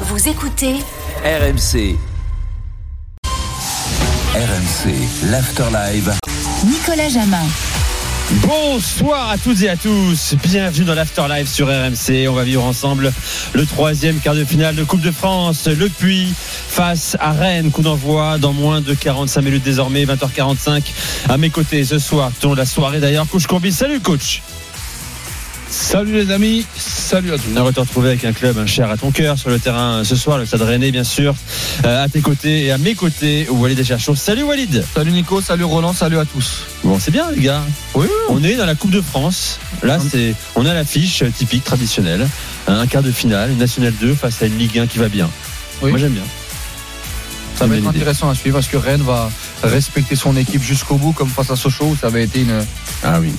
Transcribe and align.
Vous 0.00 0.28
écoutez 0.28 0.76
RMC. 1.22 1.96
RMC, 4.34 5.30
l'Afterlive. 5.30 6.12
Nicolas 6.64 7.08
Jamin. 7.10 7.44
Bonsoir 8.46 9.30
à 9.30 9.38
toutes 9.38 9.60
et 9.62 9.68
à 9.68 9.76
tous. 9.76 10.34
Bienvenue 10.42 10.86
dans 10.86 10.94
l'Afterlife 10.94 11.52
sur 11.52 11.66
RMC. 11.66 12.26
On 12.28 12.32
va 12.32 12.44
vivre 12.44 12.64
ensemble 12.64 13.12
le 13.52 13.66
troisième 13.66 14.18
quart 14.18 14.34
de 14.34 14.44
finale 14.44 14.74
de 14.74 14.84
Coupe 14.84 15.02
de 15.02 15.10
France. 15.10 15.66
Le 15.66 15.88
Puy 15.90 16.32
face 16.68 17.16
à 17.20 17.32
Rennes. 17.32 17.70
Coup 17.70 17.82
d'envoi 17.82 18.38
dans 18.38 18.54
moins 18.54 18.80
de 18.80 18.94
45 18.94 19.42
minutes 19.42 19.64
désormais, 19.64 20.06
20h45. 20.06 20.82
À 21.28 21.36
mes 21.36 21.50
côtés 21.50 21.84
ce 21.84 21.98
soir, 21.98 22.30
tout 22.40 22.54
la 22.54 22.64
soirée 22.64 23.00
d'ailleurs. 23.00 23.28
Coach 23.28 23.46
Combi, 23.46 23.70
salut 23.70 24.00
coach. 24.00 24.40
Salut 25.68 26.12
les 26.12 26.30
amis, 26.30 26.66
salut 27.12 27.34
à 27.34 27.36
tous. 27.36 27.50
On 27.54 27.72
te 27.72 27.80
retrouver 27.80 28.08
avec 28.08 28.24
un 28.24 28.32
club 28.32 28.66
cher 28.66 28.90
à 28.90 28.96
ton 28.96 29.10
cœur 29.10 29.38
sur 29.38 29.50
le 29.50 29.58
terrain 29.58 30.02
ce 30.02 30.16
soir, 30.16 30.38
le 30.38 30.46
Stade 30.46 30.62
Rennais 30.62 30.90
bien 30.90 31.04
sûr, 31.04 31.34
euh, 31.84 32.04
à 32.04 32.08
tes 32.08 32.22
côtés 32.22 32.64
et 32.64 32.72
à 32.72 32.78
mes 32.78 32.94
côtés, 32.94 33.46
Walid 33.50 33.84
Cherchon. 33.84 34.14
Salut 34.14 34.44
Walid. 34.44 34.82
Salut 34.94 35.12
Nico, 35.12 35.42
salut 35.42 35.64
Roland, 35.64 35.92
salut 35.92 36.16
à 36.16 36.24
tous. 36.24 36.62
Bon, 36.82 36.98
c'est 36.98 37.10
bien 37.10 37.30
les 37.30 37.42
gars. 37.42 37.60
Oui, 37.94 38.06
On 38.30 38.42
est 38.42 38.56
dans 38.56 38.64
la 38.64 38.74
Coupe 38.74 38.92
de 38.92 39.02
France. 39.02 39.58
Là, 39.82 39.98
c'est, 40.00 40.34
on 40.56 40.64
a 40.64 40.72
l'affiche 40.72 41.22
typique 41.36 41.64
traditionnelle, 41.64 42.26
un 42.66 42.86
quart 42.86 43.02
de 43.02 43.12
finale, 43.12 43.50
une 43.50 43.58
Nationale 43.58 43.92
2 44.00 44.14
face 44.14 44.40
à 44.40 44.46
une 44.46 44.56
Ligue 44.56 44.78
1 44.78 44.86
qui 44.86 44.96
va 44.96 45.10
bien. 45.10 45.28
Oui. 45.82 45.90
Moi 45.90 45.98
j'aime 45.98 46.12
bien. 46.12 46.24
ça 47.56 47.66
va 47.66 47.76
être 47.76 47.88
intéressant 47.88 48.30
à 48.30 48.34
suivre 48.34 48.56
parce 48.56 48.68
que 48.68 48.78
Rennes 48.78 49.02
va 49.02 49.30
respecter 49.62 50.16
son 50.16 50.34
équipe 50.38 50.62
jusqu'au 50.62 50.96
bout 50.96 51.12
comme 51.12 51.28
face 51.28 51.50
à 51.50 51.56
Sochaux 51.56 51.88
où 51.88 51.96
ça 51.96 52.06
avait 52.06 52.24
été 52.24 52.40
une, 52.40 52.64
Ah 53.04 53.18
oui, 53.20 53.34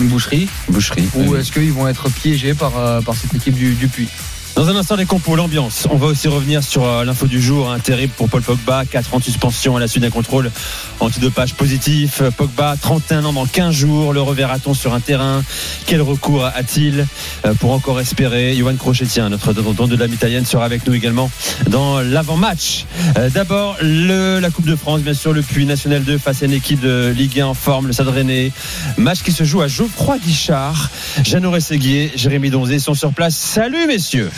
une 0.00 0.08
boucherie. 0.08 0.48
boucherie. 0.68 1.08
Ou 1.14 1.36
est-ce 1.36 1.52
qu'ils 1.52 1.72
vont 1.72 1.88
être 1.88 2.08
piégés 2.10 2.54
par, 2.54 2.76
euh, 2.78 3.00
par 3.00 3.14
cette 3.14 3.34
équipe 3.34 3.54
du, 3.54 3.74
du 3.74 3.88
Puy? 3.88 4.08
Dans 4.54 4.68
un 4.68 4.76
instant, 4.76 4.96
les 4.96 5.06
compos, 5.06 5.34
l'ambiance. 5.34 5.88
On 5.90 5.96
va 5.96 6.06
aussi 6.06 6.28
revenir 6.28 6.62
sur 6.62 6.84
euh, 6.84 7.04
l'info 7.04 7.26
du 7.26 7.40
jour. 7.40 7.70
hein, 7.72 7.78
terrible 7.80 8.12
pour 8.16 8.28
Paul 8.28 8.42
Pogba. 8.42 8.84
4 8.84 9.14
ans 9.14 9.18
de 9.18 9.24
suspension 9.24 9.76
à 9.76 9.80
la 9.80 9.88
suite 9.88 10.02
d'un 10.02 10.10
contrôle 10.10 10.50
antidopage 11.00 11.54
positif. 11.54 12.22
Pogba, 12.36 12.76
31 12.80 13.24
ans 13.24 13.32
dans 13.32 13.46
15 13.46 13.74
jours. 13.74 14.12
Le 14.12 14.20
reverra-t-on 14.20 14.74
sur 14.74 14.92
un 14.92 15.00
terrain? 15.00 15.42
Quel 15.86 16.02
recours 16.02 16.44
a-t-il 16.44 17.06
euh, 17.46 17.54
pour 17.54 17.72
encore 17.72 17.98
espérer? 17.98 18.54
Johan 18.54 18.76
Crochetien, 18.76 19.30
notre 19.30 19.54
don 19.54 19.86
de 19.88 19.96
la 19.96 20.06
mitalienne, 20.06 20.44
sera 20.44 20.66
avec 20.66 20.86
nous 20.86 20.92
également 20.94 21.30
dans 21.68 22.00
l'avant-match. 22.00 22.84
Euh, 23.18 23.30
D'abord, 23.30 23.78
la 23.80 24.50
Coupe 24.50 24.66
de 24.66 24.76
France, 24.76 25.00
bien 25.00 25.14
sûr, 25.14 25.32
le 25.32 25.40
Puy 25.42 25.64
National 25.64 26.04
2 26.04 26.18
face 26.18 26.42
à 26.42 26.46
une 26.46 26.52
équipe 26.52 26.80
de 26.80 27.12
Ligue 27.16 27.40
1 27.40 27.46
en 27.46 27.54
forme, 27.54 27.86
le 27.86 27.94
Stade 27.94 28.08
Rennais. 28.08 28.52
Match 28.98 29.22
qui 29.22 29.32
se 29.32 29.44
joue 29.44 29.62
à 29.62 29.66
Geoffroy 29.68 30.18
Guichard. 30.18 30.90
Jeannot 31.24 31.50
Rességuier, 31.52 32.12
Jérémy 32.14 32.50
Donzé 32.50 32.78
sont 32.78 32.94
sur 32.94 33.12
place. 33.12 33.34
Salut, 33.34 33.86
messieurs 33.86 34.30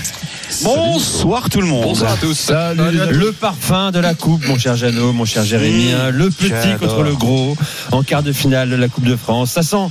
Bonsoir 0.62 1.51
tout 1.51 1.61
le 1.61 1.67
monde. 1.67 1.84
Bonsoir 1.84 2.12
à 2.12 2.17
tous. 2.17 2.34
Salut, 2.34 2.98
le 3.11 3.33
parfum 3.33 3.91
de 3.91 3.98
la 3.98 4.15
coupe, 4.15 4.47
mon 4.47 4.59
cher 4.59 4.77
Jeannot, 4.77 5.12
mon 5.12 5.25
cher 5.25 5.45
Jérémy. 5.45 5.93
Mmh, 5.93 5.97
hein, 5.97 6.11
le 6.11 6.31
petit 6.31 6.79
contre 6.79 7.03
le 7.03 7.15
gros 7.15 7.56
en 7.93 8.03
quart 8.03 8.23
de 8.23 8.33
finale 8.33 8.71
de 8.71 8.77
la 8.77 8.89
Coupe 8.89 9.05
de 9.05 9.16
France. 9.16 9.53
Ça 9.53 9.62
sent. 9.62 9.88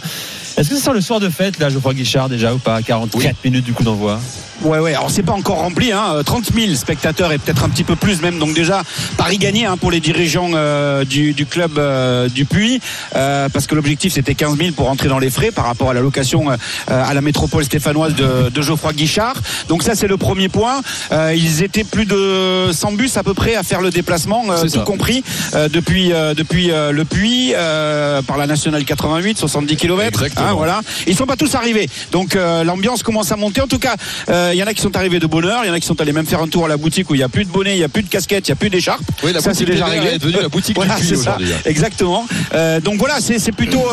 Est-ce 0.56 0.70
que 0.70 0.76
ça 0.76 0.86
sent 0.86 0.94
le 0.94 1.02
soir 1.02 1.20
de 1.20 1.30
fête, 1.30 1.60
là, 1.60 1.70
Geoffroy 1.70 1.96
Guichard, 1.96 2.30
déjà, 2.30 2.54
ou 2.54 2.60
pas? 2.60 2.82
44 2.82 3.44
minutes 3.44 3.66
du 3.66 3.74
coup 3.74 3.84
d'envoi 3.84 4.20
Ouais, 4.64 4.80
ouais. 4.80 4.94
Alors 4.96 5.10
c'est 5.12 5.24
pas 5.24 5.34
encore 5.34 5.58
rempli, 5.58 5.92
hein. 5.92 6.22
30 6.26 6.54
000 6.54 6.74
spectateurs 6.76 7.32
et 7.32 7.38
peut-être 7.38 7.64
un 7.64 7.70
petit 7.70 7.84
peu 7.84 7.96
plus 7.96 8.22
même. 8.22 8.40
Donc 8.40 8.54
déjà 8.54 8.82
Paris 9.18 9.38
gagné 9.38 9.66
hein, 9.66 9.78
pour 9.78 9.92
les 9.92 10.00
dirigeants 10.00 10.52
euh, 10.54 11.04
du, 11.04 11.34
du 11.34 11.46
club 11.46 11.78
euh, 11.78 12.30
du 12.30 12.46
Puy, 12.46 12.80
euh, 13.16 13.50
parce 13.50 13.68
que 13.68 13.76
l'objectif 13.76 14.14
c'était 14.14 14.36
15 14.36 14.58
000 14.58 14.72
pour 14.72 14.88
rentrer 14.88 15.10
dans 15.10 15.20
les 15.20 15.30
frais 15.30 15.52
par 15.52 15.66
rapport 15.66 15.90
à 15.90 15.94
la 15.94 16.02
location 16.02 16.50
euh, 16.50 16.56
à 16.88 17.14
la 17.14 17.22
métropole 17.22 17.64
stéphanoise 17.66 18.16
de, 18.16 18.50
de 18.50 18.62
Geoffroy 18.62 18.94
Guichard. 18.94 19.36
Donc 19.68 19.84
ça 19.84 19.96
c'est 19.96 20.08
le 20.08 20.18
premier 20.18 20.50
point. 20.50 20.82
Euh, 21.12 21.34
ils 21.36 21.62
étaient 21.64 21.84
plus 21.84 22.06
de 22.06 22.72
100 22.72 22.94
bus 22.94 23.18
à 23.18 23.24
peu 23.24 23.34
près 23.34 23.56
à 23.56 23.64
faire 23.64 23.82
le 23.82 23.90
déplacement, 23.92 24.44
euh, 24.50 24.62
tout 24.62 24.70
ça. 24.70 24.80
compris, 24.82 25.24
euh, 25.56 25.68
depuis 25.68 26.14
euh, 26.14 26.34
depuis 26.34 26.72
euh, 26.72 26.92
le 26.92 27.04
Puy 27.06 27.54
euh, 27.56 28.22
par 28.22 28.38
la 28.38 28.48
nationale 28.48 28.86
88, 28.86 29.38
70 29.38 29.76
km. 29.76 30.24
Exactement. 30.24 30.56
voilà. 30.56 30.82
Ils 31.08 31.16
sont 31.16 31.26
pas 31.26 31.36
tous 31.36 31.54
arrivés. 31.56 31.90
Donc 32.12 32.36
euh, 32.36 32.64
l'ambiance 32.64 33.04
commence 33.04 33.32
à 33.32 33.36
monter. 33.36 33.62
En 33.62 33.68
tout 33.68 33.80
cas, 33.80 33.96
euh, 34.30 34.53
il 34.54 34.60
y 34.60 34.64
en 34.64 34.68
a 34.68 34.74
qui 34.74 34.82
sont 34.82 34.96
arrivés 34.96 35.20
de 35.20 35.28
bonne 35.28 35.46
heure, 35.46 35.62
il 35.64 35.68
y 35.68 35.70
en 35.70 35.74
a 35.74 35.80
qui 35.80 35.88
sont 35.88 36.00
allés 36.00 36.14
même 36.14 36.26
faire 36.26 36.42
un 36.42 36.48
tour 36.48 36.66
à 36.66 36.68
la 36.68 36.78
boutique 36.78 37.10
où 37.10 37.16
il 37.16 37.20
y 37.20 37.24
a 37.24 37.30
plus 37.30 37.46
de 37.46 37.50
bonnet, 37.50 37.76
il 37.76 37.80
y 37.80 37.84
a 37.84 37.90
plus 37.90 38.04
de 38.04 38.10
casquette, 38.10 38.48
il 38.48 38.50
y 38.50 38.52
a 38.52 38.56
plus 38.56 38.70
d'écharpe. 38.70 39.02
Oui, 39.24 39.32
ça 39.40 39.54
c'est 39.54 39.66
déjà 39.66 39.86
réglé. 39.86 40.10
est 40.10 40.20
devenue 40.20 40.42
la 40.42 40.50
boutique 40.50 40.76
voilà, 40.84 40.98
c'est 40.98 41.16
ça. 41.16 41.36
aujourd'hui. 41.36 41.48
Exactement. 41.66 42.26
Euh, 42.54 42.80
donc 42.80 42.98
voilà, 42.98 43.20
c'est 43.20 43.52
plutôt 43.52 43.84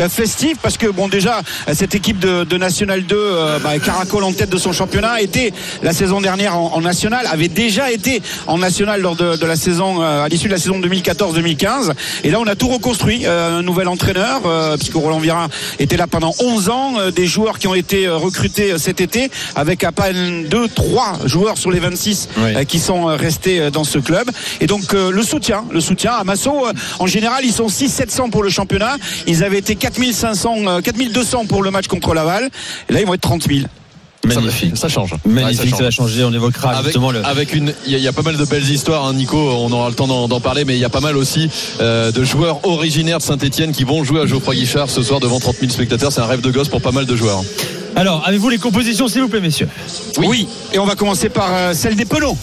euh, 0.00 0.08
festif 0.08 0.58
parce 0.62 0.76
que 0.76 0.86
bon 0.86 1.08
déjà 1.08 1.42
cette 1.72 1.94
équipe 1.94 2.18
de, 2.18 2.44
de 2.44 2.56
National 2.56 3.04
2 3.04 3.16
euh, 3.16 3.58
bah, 3.58 3.78
caracole 3.78 4.24
en 4.24 4.32
tête 4.32 4.50
de 4.50 4.58
son 4.58 4.72
championnat 4.72 5.20
était 5.20 5.52
la 5.82 5.92
saison 5.92 6.20
dernière 6.20 6.56
en, 6.56 6.74
en 6.74 6.80
national, 6.80 7.26
avait 7.26 7.48
déjà 7.48 7.90
été 7.90 8.22
en 8.46 8.58
national 8.58 9.00
lors 9.00 9.16
de, 9.16 9.36
de 9.36 9.46
la 9.46 9.56
saison 9.56 10.00
à 10.00 10.28
l'issue 10.28 10.48
de 10.48 10.52
la 10.52 10.58
saison 10.58 10.80
2014-2015 10.80 11.92
et 12.24 12.30
là 12.30 12.38
on 12.40 12.46
a 12.46 12.54
tout 12.54 12.68
reconstruit, 12.68 13.26
un 13.26 13.62
nouvel 13.62 13.88
entraîneur 13.88 14.42
puisque 14.78 14.94
Roland 14.94 15.18
Vira 15.18 15.48
était 15.78 15.96
là 15.96 16.06
pendant 16.06 16.32
11 16.38 16.68
ans, 16.68 16.92
des 17.14 17.26
joueurs 17.26 17.58
qui 17.58 17.66
ont 17.66 17.74
été 17.74 18.08
recrutés 18.08 18.78
cet 18.78 19.00
été 19.00 19.30
avec 19.54 19.84
à 19.84 19.92
peine 20.12 20.44
2 20.48 20.68
3 20.68 21.20
joueurs 21.26 21.56
sur 21.58 21.70
les 21.70 21.80
26 21.80 22.28
Oui. 22.36 22.42
euh, 22.56 22.64
qui 22.64 22.78
sont 22.78 23.08
euh, 23.08 23.16
restés 23.16 23.60
euh, 23.60 23.70
dans 23.70 23.84
ce 23.84 23.98
club 23.98 24.30
et 24.60 24.66
donc 24.66 24.92
euh, 24.94 25.10
le 25.10 25.22
soutien 25.22 25.64
le 25.72 25.80
soutien 25.80 26.12
à 26.12 26.24
Massot 26.24 26.66
euh, 26.66 26.72
en 26.98 27.06
général 27.06 27.44
ils 27.44 27.52
sont 27.52 27.68
6 27.68 27.88
700 27.88 28.30
pour 28.30 28.42
le 28.42 28.50
championnat 28.50 28.96
ils 29.26 29.42
avaient 29.44 29.58
été 29.58 29.76
4500 29.76 30.54
euh, 30.66 30.80
4200 30.80 31.46
pour 31.46 31.62
le 31.62 31.70
match 31.70 31.86
contre 31.86 32.12
Laval 32.14 32.50
et 32.88 32.92
là 32.92 33.00
ils 33.00 33.06
vont 33.06 33.14
être 33.14 33.20
30 33.22 33.44
000 33.48 33.60
Magnifique. 34.26 34.74
Ça 34.78 34.88
change. 34.88 35.14
Magnifique, 35.26 35.72
Ouais, 35.72 35.78
ça, 35.78 35.84
va 35.84 35.90
changer. 35.90 36.24
On 36.24 36.32
évoquera 36.32 36.70
Avec, 36.70 36.84
justement 36.86 37.10
le. 37.10 37.22
avec 37.26 37.52
une, 37.54 37.74
il 37.84 37.92
y, 37.92 37.94
a- 37.94 37.98
il 37.98 38.04
y 38.04 38.08
a 38.08 38.12
pas 38.14 38.22
mal 38.22 38.38
de 38.38 38.44
belles 38.46 38.70
histoires, 38.70 39.04
hein, 39.04 39.12
Nico. 39.12 39.36
On 39.36 39.70
aura 39.70 39.90
le 39.90 39.94
temps 39.94 40.06
d'en 40.06 40.28
d'en 40.28 40.40
parler, 40.40 40.64
mais 40.64 40.76
il 40.76 40.80
y 40.80 40.84
a 40.86 40.88
pas 40.88 41.00
mal 41.02 41.18
aussi 41.18 41.50
euh, 41.82 42.10
de 42.10 42.24
joueurs 42.24 42.66
originaires 42.66 43.18
de 43.18 43.22
Saint-Etienne 43.22 43.72
qui 43.72 43.84
vont 43.84 44.02
jouer 44.02 44.22
à 44.22 44.26
Geoffroy 44.26 44.54
Guichard 44.54 44.88
ce 44.88 45.02
soir 45.02 45.20
devant 45.20 45.40
30 45.40 45.56
000 45.60 45.70
spectateurs. 45.70 46.10
C'est 46.10 46.22
un 46.22 46.26
rêve 46.26 46.40
de 46.40 46.50
gosse 46.50 46.70
pour 46.70 46.80
pas 46.80 46.90
mal 46.90 47.04
de 47.04 47.14
joueurs. 47.16 47.44
Alors, 47.96 48.26
avez-vous 48.26 48.48
les 48.48 48.58
compositions, 48.58 49.08
s'il 49.08 49.22
vous 49.22 49.28
plaît, 49.28 49.40
messieurs? 49.40 49.68
Oui. 50.18 50.48
et 50.72 50.78
on 50.78 50.84
va 50.84 50.96
commencer 50.96 51.28
par 51.28 51.54
euh, 51.54 51.72
celle 51.74 51.94
des 51.96 52.04
pelots 52.04 52.36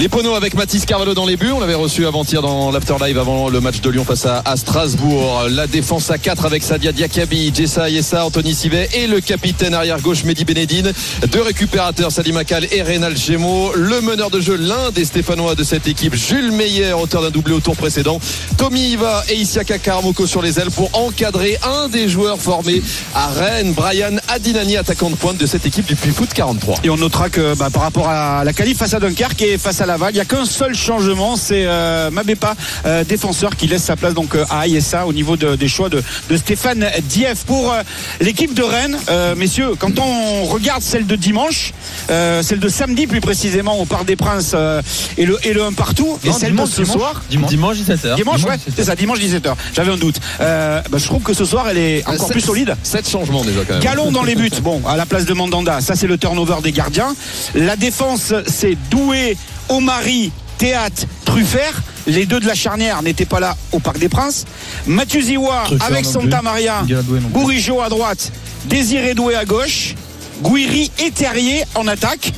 Les 0.00 0.08
Pono 0.08 0.34
avec 0.34 0.54
Mathis 0.54 0.86
Carvalho 0.86 1.12
dans 1.12 1.26
les 1.26 1.36
buts. 1.36 1.52
On 1.54 1.60
l'avait 1.60 1.74
reçu 1.74 2.06
avant-hier 2.06 2.40
dans 2.40 2.70
l'Afterlive 2.70 3.18
avant 3.18 3.50
le 3.50 3.60
match 3.60 3.82
de 3.82 3.90
Lyon 3.90 4.02
face 4.06 4.24
à, 4.24 4.56
Strasbourg. 4.56 5.42
La 5.50 5.66
défense 5.66 6.10
à 6.10 6.16
4 6.16 6.46
avec 6.46 6.62
Sadia 6.62 6.90
Diakabi, 6.90 7.52
Jessa 7.54 7.90
Yessa, 7.90 8.24
Anthony 8.24 8.54
Sivet 8.54 8.88
et 8.94 9.06
le 9.06 9.20
capitaine 9.20 9.74
arrière-gauche 9.74 10.24
Mehdi 10.24 10.46
Benedine. 10.46 10.94
Deux 11.30 11.42
récupérateurs, 11.42 12.10
Salim 12.10 12.38
Akal 12.38 12.66
et 12.72 12.80
Reynal 12.80 13.14
Gémeaux. 13.14 13.72
Le 13.74 14.00
meneur 14.00 14.30
de 14.30 14.40
jeu, 14.40 14.56
l'un 14.56 14.90
des 14.90 15.04
Stéphanois 15.04 15.54
de 15.54 15.64
cette 15.64 15.86
équipe, 15.86 16.14
Jules 16.14 16.50
Meyer, 16.50 16.94
auteur 16.94 17.20
d'un 17.20 17.30
doublé 17.30 17.52
au 17.52 17.60
tour 17.60 17.76
précédent. 17.76 18.20
Tommy 18.56 18.92
Iva 18.92 19.22
et 19.28 19.34
Isiaka 19.34 19.78
Karamoko 19.78 20.26
sur 20.26 20.40
les 20.40 20.58
ailes 20.58 20.70
pour 20.70 20.88
encadrer 20.94 21.58
un 21.62 21.88
des 21.88 22.08
joueurs 22.08 22.40
formés 22.40 22.80
à 23.14 23.28
Rennes, 23.28 23.74
Brian 23.74 24.16
Adinani, 24.28 24.78
attaquant 24.78 25.10
de 25.10 25.16
pointe 25.16 25.36
de 25.36 25.44
cette 25.44 25.66
équipe 25.66 25.84
du 25.84 25.94
Puy 25.94 26.10
Foot 26.10 26.30
43. 26.32 26.76
Et 26.84 26.88
on 26.88 26.96
notera 26.96 27.28
que 27.28 27.54
bah, 27.54 27.68
par 27.70 27.82
rapport 27.82 28.08
à 28.08 28.44
la 28.44 28.54
qualif 28.54 28.78
face 28.78 28.94
à 28.94 28.98
Dunkerque 28.98 29.42
et 29.42 29.58
face 29.58 29.82
à 29.82 29.89
Laval, 29.90 30.12
il 30.12 30.14
n'y 30.14 30.20
a 30.20 30.24
qu'un 30.24 30.44
seul 30.44 30.72
changement, 30.74 31.34
c'est 31.34 31.64
euh, 31.66 32.10
Mabepa, 32.12 32.54
euh, 32.86 33.02
défenseur, 33.02 33.56
qui 33.56 33.66
laisse 33.66 33.82
sa 33.82 33.96
place 33.96 34.14
donc 34.14 34.36
euh, 34.36 34.44
à 34.48 34.60
Ayessa 34.66 35.04
au 35.06 35.12
niveau 35.12 35.36
de- 35.36 35.56
des 35.56 35.66
choix 35.66 35.88
de, 35.88 36.00
de 36.28 36.36
Stéphane 36.36 36.86
Dief. 37.08 37.44
Pour 37.44 37.72
euh, 37.72 37.82
l'équipe 38.20 38.54
de 38.54 38.62
Rennes, 38.62 38.96
euh, 39.08 39.34
messieurs, 39.34 39.72
quand 39.78 39.98
on 39.98 40.44
regarde 40.44 40.82
celle 40.82 41.06
de 41.06 41.16
dimanche, 41.16 41.72
euh, 42.10 42.40
celle 42.42 42.60
de 42.60 42.68
samedi 42.68 43.08
plus 43.08 43.20
précisément 43.20 43.78
au 43.80 43.84
Parc 43.84 44.04
des 44.04 44.14
Princes 44.14 44.52
euh, 44.54 44.80
et, 45.18 45.26
le, 45.26 45.38
et 45.44 45.52
le 45.52 45.64
1 45.64 45.72
partout, 45.72 46.18
et 46.24 46.30
celle 46.32 46.50
dimanche, 46.52 46.70
de 46.70 46.74
ce 46.76 46.82
dimanche. 46.82 46.96
soir. 46.96 47.22
Dimanche. 47.28 47.50
Dimanche 47.50 47.76
17h. 47.78 48.14
Dimanche, 48.14 48.44
ouais, 48.44 48.54
17h. 48.56 48.60
c'est 48.76 48.84
ça, 48.84 48.94
dimanche 48.94 49.18
17h. 49.18 49.54
J'avais 49.74 49.90
un 49.92 49.96
doute. 49.96 50.20
Euh, 50.40 50.80
bah, 50.88 50.98
je 50.98 51.04
trouve 51.06 51.22
que 51.22 51.34
ce 51.34 51.44
soir, 51.44 51.66
elle 51.68 51.78
est 51.78 52.06
encore 52.06 52.28
Sept- 52.28 52.32
plus 52.32 52.40
solide. 52.42 52.76
Sept 52.84 53.08
changements 53.08 53.42
déjà 53.44 53.60
quand 53.66 53.74
même. 53.74 53.82
Galon 53.82 54.12
dans 54.12 54.22
les 54.22 54.36
buts, 54.36 54.50
bon, 54.62 54.80
à 54.86 54.96
la 54.96 55.04
place 55.06 55.24
de 55.24 55.34
Mandanda, 55.34 55.80
ça 55.80 55.96
c'est 55.96 56.06
le 56.06 56.16
turnover 56.16 56.56
des 56.62 56.70
gardiens. 56.72 57.14
La 57.56 57.74
défense, 57.74 58.32
c'est 58.46 58.76
Doué, 58.90 59.36
Omari, 59.70 60.30
Théâtre, 60.58 61.04
Truffert. 61.24 61.82
Les 62.06 62.26
deux 62.26 62.40
de 62.40 62.46
la 62.46 62.54
charnière 62.54 63.02
n'étaient 63.02 63.24
pas 63.24 63.40
là 63.40 63.56
au 63.72 63.78
Parc 63.78 63.98
des 63.98 64.08
Princes. 64.08 64.44
Mathieu 64.86 65.20
Ziwa 65.20 65.64
avec 65.80 66.04
Santa. 66.04 66.42
Maria. 66.42 66.84
Bourigeau 67.30 67.80
à 67.80 67.88
droite, 67.88 68.32
Désiré 68.66 69.14
Doué 69.14 69.34
à 69.34 69.44
gauche, 69.44 69.94
Guiri 70.42 70.90
et 70.98 71.10
Terrier 71.10 71.62
en 71.74 71.86
attaque. 71.86 72.32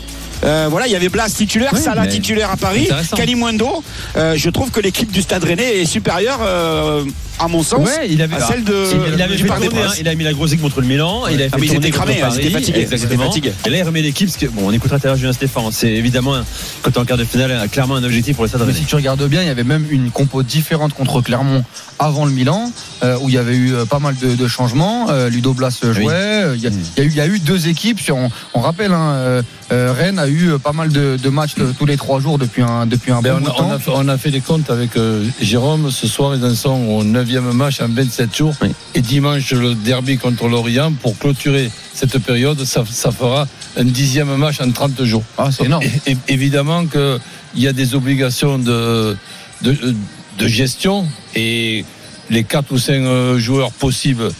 Euh, 0.44 0.66
voilà, 0.68 0.88
il 0.88 0.92
y 0.92 0.96
avait 0.96 1.08
Blas 1.08 1.28
titulaire, 1.28 1.70
Oui, 1.72 1.80
Salah 1.80 2.06
titulaire 2.06 2.50
à 2.50 2.56
Paris. 2.56 2.88
Kalimundo. 3.14 3.82
Euh, 4.16 4.34
je 4.36 4.50
trouve 4.50 4.70
que 4.70 4.80
l'équipe 4.80 5.10
du 5.10 5.22
Stade 5.22 5.44
Rennais 5.44 5.80
est 5.82 5.84
supérieure, 5.84 6.40
euh, 6.42 7.04
à 7.38 7.48
mon 7.48 7.62
sens, 7.62 7.80
Ouais, 7.88 8.08
il 8.10 8.22
avait, 8.22 8.36
à 8.36 8.40
celle 8.40 8.62
de, 8.64 8.72
il, 9.08 9.14
il 9.14 9.22
avait 9.22 9.36
fait 9.36 9.46
tourner, 9.46 9.66
hein, 9.66 9.92
il 9.98 10.08
a 10.08 10.14
mis 10.14 10.24
la 10.24 10.32
grosse 10.32 10.52
équipe 10.52 10.62
contre 10.62 10.80
le 10.80 10.86
Milan, 10.86 11.22
il 11.28 11.34
avait 11.34 11.48
Ah, 11.52 11.56
fait 11.56 11.60
mais 11.60 11.66
ils 11.66 11.70
tourner 11.72 11.88
étaient 11.88 11.96
contre 11.98 12.04
cramés, 12.12 12.22
hein, 12.22 12.28
Paris, 12.28 12.64
étaient 12.68 12.80
exactement. 12.82 13.30
Et 13.66 13.70
là, 13.70 13.78
il 13.78 13.82
remet 13.82 14.02
l'équipe, 14.02 14.28
parce 14.28 14.36
que, 14.38 14.46
bon, 14.46 14.62
on 14.68 14.72
écoutera 14.72 14.98
tout 14.98 15.06
à 15.06 15.10
l'heure 15.10 15.16
Julien 15.16 15.32
Stéphane, 15.32 15.64
c'est 15.72 15.90
évidemment, 15.90 16.34
quand 16.82 16.90
tu 16.90 16.96
es 16.98 17.00
en 17.00 17.04
quart 17.04 17.16
de 17.18 17.24
finale, 17.24 17.68
clairement 17.70 17.96
un 17.96 18.04
objectif 18.04 18.36
pour 18.36 18.44
le 18.44 18.48
Stade 18.48 18.60
Mais 18.60 18.66
Rennais. 18.68 18.78
si 18.78 18.84
tu 18.84 18.94
regardes 18.94 19.26
bien, 19.28 19.42
il 19.42 19.46
y 19.48 19.50
avait 19.50 19.64
même 19.64 19.86
une 19.90 20.10
compo 20.10 20.42
différente 20.42 20.94
contre 20.94 21.20
Clermont 21.20 21.64
avant 21.98 22.24
le 22.26 22.32
Milan, 22.32 22.70
euh, 23.02 23.16
où 23.22 23.28
il 23.28 23.34
y 23.34 23.38
avait 23.38 23.54
eu 23.56 23.74
euh, 23.74 23.84
pas 23.86 23.98
mal 23.98 24.14
de, 24.16 24.34
de 24.34 24.48
changements. 24.48 25.08
Euh, 25.10 25.28
Ludo 25.28 25.52
Blas 25.54 25.78
jouait. 25.82 25.94
Oui. 26.04 26.12
Il 26.56 26.62
y, 26.62 26.66
a- 26.66 26.70
il 26.96 26.98
y 26.98 27.00
a 27.00 27.04
eu, 27.04 27.08
il 27.08 27.16
y 27.16 27.20
a 27.20 27.26
eu 27.26 27.38
deux 27.38 27.68
équipes. 27.68 28.00
On, 28.10 28.28
on 28.54 28.60
rappelle, 28.60 28.92
hein, 28.92 29.12
euh, 29.14 29.42
euh, 29.72 29.92
Rennes 29.96 30.18
a 30.18 30.26
eu 30.26 30.50
euh, 30.52 30.58
pas 30.58 30.72
mal 30.72 30.90
de, 30.90 31.16
de 31.22 31.28
matchs 31.28 31.54
de- 31.54 31.72
tous 31.78 31.86
les 31.86 31.96
trois 31.96 32.20
jours 32.20 32.38
depuis 32.38 32.62
un 32.62 32.86
depuis 32.86 33.12
un 33.12 33.20
Ben, 33.22 33.34
bon 33.34 33.40
bout 33.40 33.50
on, 33.50 33.50
de 33.50 33.50
a, 33.50 33.52
on 33.52 33.68
temps. 33.68 33.72
a 33.74 33.78
fait, 33.78 33.90
on 33.94 34.08
a 34.08 34.18
fait 34.18 34.30
des 34.30 34.40
comptes 34.40 34.70
avec 34.70 34.96
euh, 34.96 35.24
Jérôme. 35.40 35.90
Ce 35.90 36.06
soir, 36.08 36.34
ils 36.34 36.44
en 36.44 36.54
sont 36.54 36.70
au 36.70 37.04
9e 37.24 37.52
match 37.52 37.80
en 37.80 37.88
27 37.88 38.36
jours. 38.36 38.54
Oui. 38.62 38.68
Et 38.94 39.00
dimanche, 39.00 39.52
le 39.52 39.74
derby 39.74 40.18
contre 40.18 40.48
l'Orient. 40.48 40.92
Pour 40.92 41.18
clôturer 41.18 41.70
cette 41.94 42.18
période, 42.18 42.64
ça, 42.64 42.84
ça 42.90 43.10
fera 43.12 43.46
un 43.76 43.84
dixième 43.84 44.34
match 44.36 44.60
en 44.60 44.70
30 44.70 45.04
jours. 45.04 45.24
Ah, 45.38 45.50
c'est 45.50 45.64
énorme. 45.64 45.84
É- 46.06 46.12
é- 46.12 46.16
évidemment 46.28 46.86
qu'il 46.86 47.18
y 47.56 47.66
a 47.66 47.72
des 47.72 47.94
obligations 47.94 48.58
de, 48.58 49.16
de, 49.62 49.94
de 50.38 50.46
gestion 50.48 51.06
et 51.34 51.84
les 52.30 52.44
4 52.44 52.72
ou 52.72 52.78
5 52.78 53.36
joueurs 53.38 53.72
possibles 53.72 54.30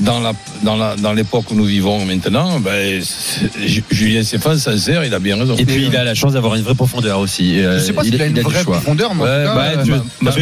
dans 0.00 0.20
la 0.20 0.32
dans 0.62 0.76
la 0.76 0.96
dans 0.96 1.12
l'époque 1.12 1.50
où 1.50 1.54
nous 1.54 1.64
vivons 1.64 2.04
maintenant, 2.04 2.60
ben, 2.60 3.00
Julien 3.90 4.22
Stéphane, 4.22 4.58
sincère, 4.58 5.04
il 5.04 5.12
a 5.14 5.18
bien 5.18 5.36
raison. 5.38 5.54
Et 5.56 5.64
puis, 5.64 5.86
il 5.86 5.96
a 5.96 6.04
la 6.04 6.14
chance 6.14 6.32
d'avoir 6.32 6.54
une 6.54 6.62
vraie 6.62 6.74
profondeur 6.74 7.18
aussi. 7.20 7.60
Je 7.62 7.78
sais 7.78 7.92
pas 7.92 8.02
s'il 8.04 8.20
a 8.20 8.26
une 8.26 8.34
du 8.34 8.40
vraie 8.40 8.62
choix. 8.62 8.74
profondeur, 8.76 9.14
mais 9.14 9.22
Ouais, 9.22 9.44
bah, 9.44 9.54
euh, 9.76 9.76
bah, 9.76 10.02
bah, 10.22 10.32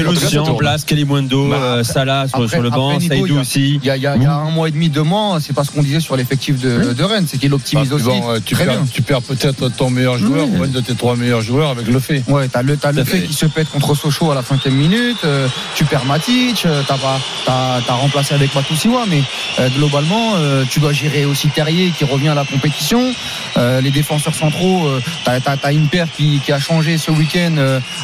en. 0.46 0.54
Blas, 0.56 0.84
Kalimundo, 0.86 1.48
Bah, 1.48 1.56
euh, 1.56 1.84
Salah 1.84 2.26
sur, 2.28 2.38
après- 2.38 2.48
sur 2.48 2.62
le 2.62 2.70
banc, 2.70 2.94
après, 2.94 3.06
Saïdou 3.08 3.36
a- 3.36 3.40
aussi. 3.40 3.78
il 3.82 3.86
y, 3.86 3.90
a, 3.90 3.96
y 3.96 4.06
a- 4.06 4.16
il 4.16 4.22
y 4.22 4.26
a 4.26 4.34
un 4.34 4.50
mois 4.50 4.68
et 4.68 4.70
demi, 4.70 4.88
deux 4.88 5.02
mois, 5.02 5.38
c'est 5.40 5.52
pas 5.54 5.64
ce 5.64 5.70
qu'on 5.70 5.82
disait 5.82 6.00
sur 6.00 6.16
l'effectif 6.16 6.60
de, 6.60 6.92
de 6.92 7.02
Rennes, 7.04 7.26
c'est 7.28 7.38
qu'il 7.38 7.52
optimise 7.54 7.88
Bah, 7.90 7.96
aussi. 7.96 8.04
bon, 8.06 8.30
euh, 8.30 8.38
tu, 8.44 8.54
très 8.54 8.64
perds, 8.64 8.74
bien. 8.78 8.86
tu 8.92 9.02
perds 9.02 9.22
peut-être 9.22 9.68
ton 9.70 9.90
meilleur 9.90 10.18
joueur 10.18 10.46
ou 10.48 10.62
un 10.62 10.68
de 10.68 10.80
tes 10.80 10.94
trois 10.94 11.16
meilleurs 11.16 11.40
joueurs 11.42 11.70
avec 11.70 11.86
le 11.86 11.98
fait. 12.00 12.22
Ouais, 12.28 12.48
t'as 12.48 12.62
le, 12.62 12.76
t'as 12.76 12.92
le 12.92 13.04
fait 13.04 13.18
fait. 13.18 13.26
qu'il 13.26 13.36
se 13.36 13.46
pète 13.46 13.68
contre 13.70 13.94
Sochaux 13.94 14.30
à 14.30 14.34
la 14.34 14.42
cinquième 14.42 14.74
minute, 14.74 15.18
euh, 15.24 15.46
tu 15.74 15.84
perds 15.84 16.04
Matic, 16.06 16.64
euh, 16.66 16.82
t'as 16.86 16.96
pas, 16.96 17.18
t'as, 17.44 17.80
t'as 17.86 17.94
remplacé 17.94 18.34
avec 18.34 18.54
Matusiwa, 18.54 19.04
mais 19.08 19.22
euh, 19.58 19.68
globalement, 19.70 20.34
euh, 20.36 20.64
tu 20.70 20.80
dois 20.80 20.92
gérer 20.92 21.24
aussi 21.24 21.48
Terrier 21.48 21.90
qui 21.96 22.04
revient 22.04 22.28
à 22.28 22.34
la 22.34 22.44
compétition, 22.44 23.12
euh, 23.56 23.80
les 23.80 23.90
défenseurs 23.90 24.34
centraux, 24.34 24.88
t'as, 25.24 25.40
t'as, 25.40 25.56
t'as 25.56 25.72
une 25.72 25.88
paire 25.88 26.08
qui, 26.16 26.40
qui 26.44 26.52
a 26.52 26.58
changé 26.58 26.98
ce 26.98 27.10
week-end 27.10 27.56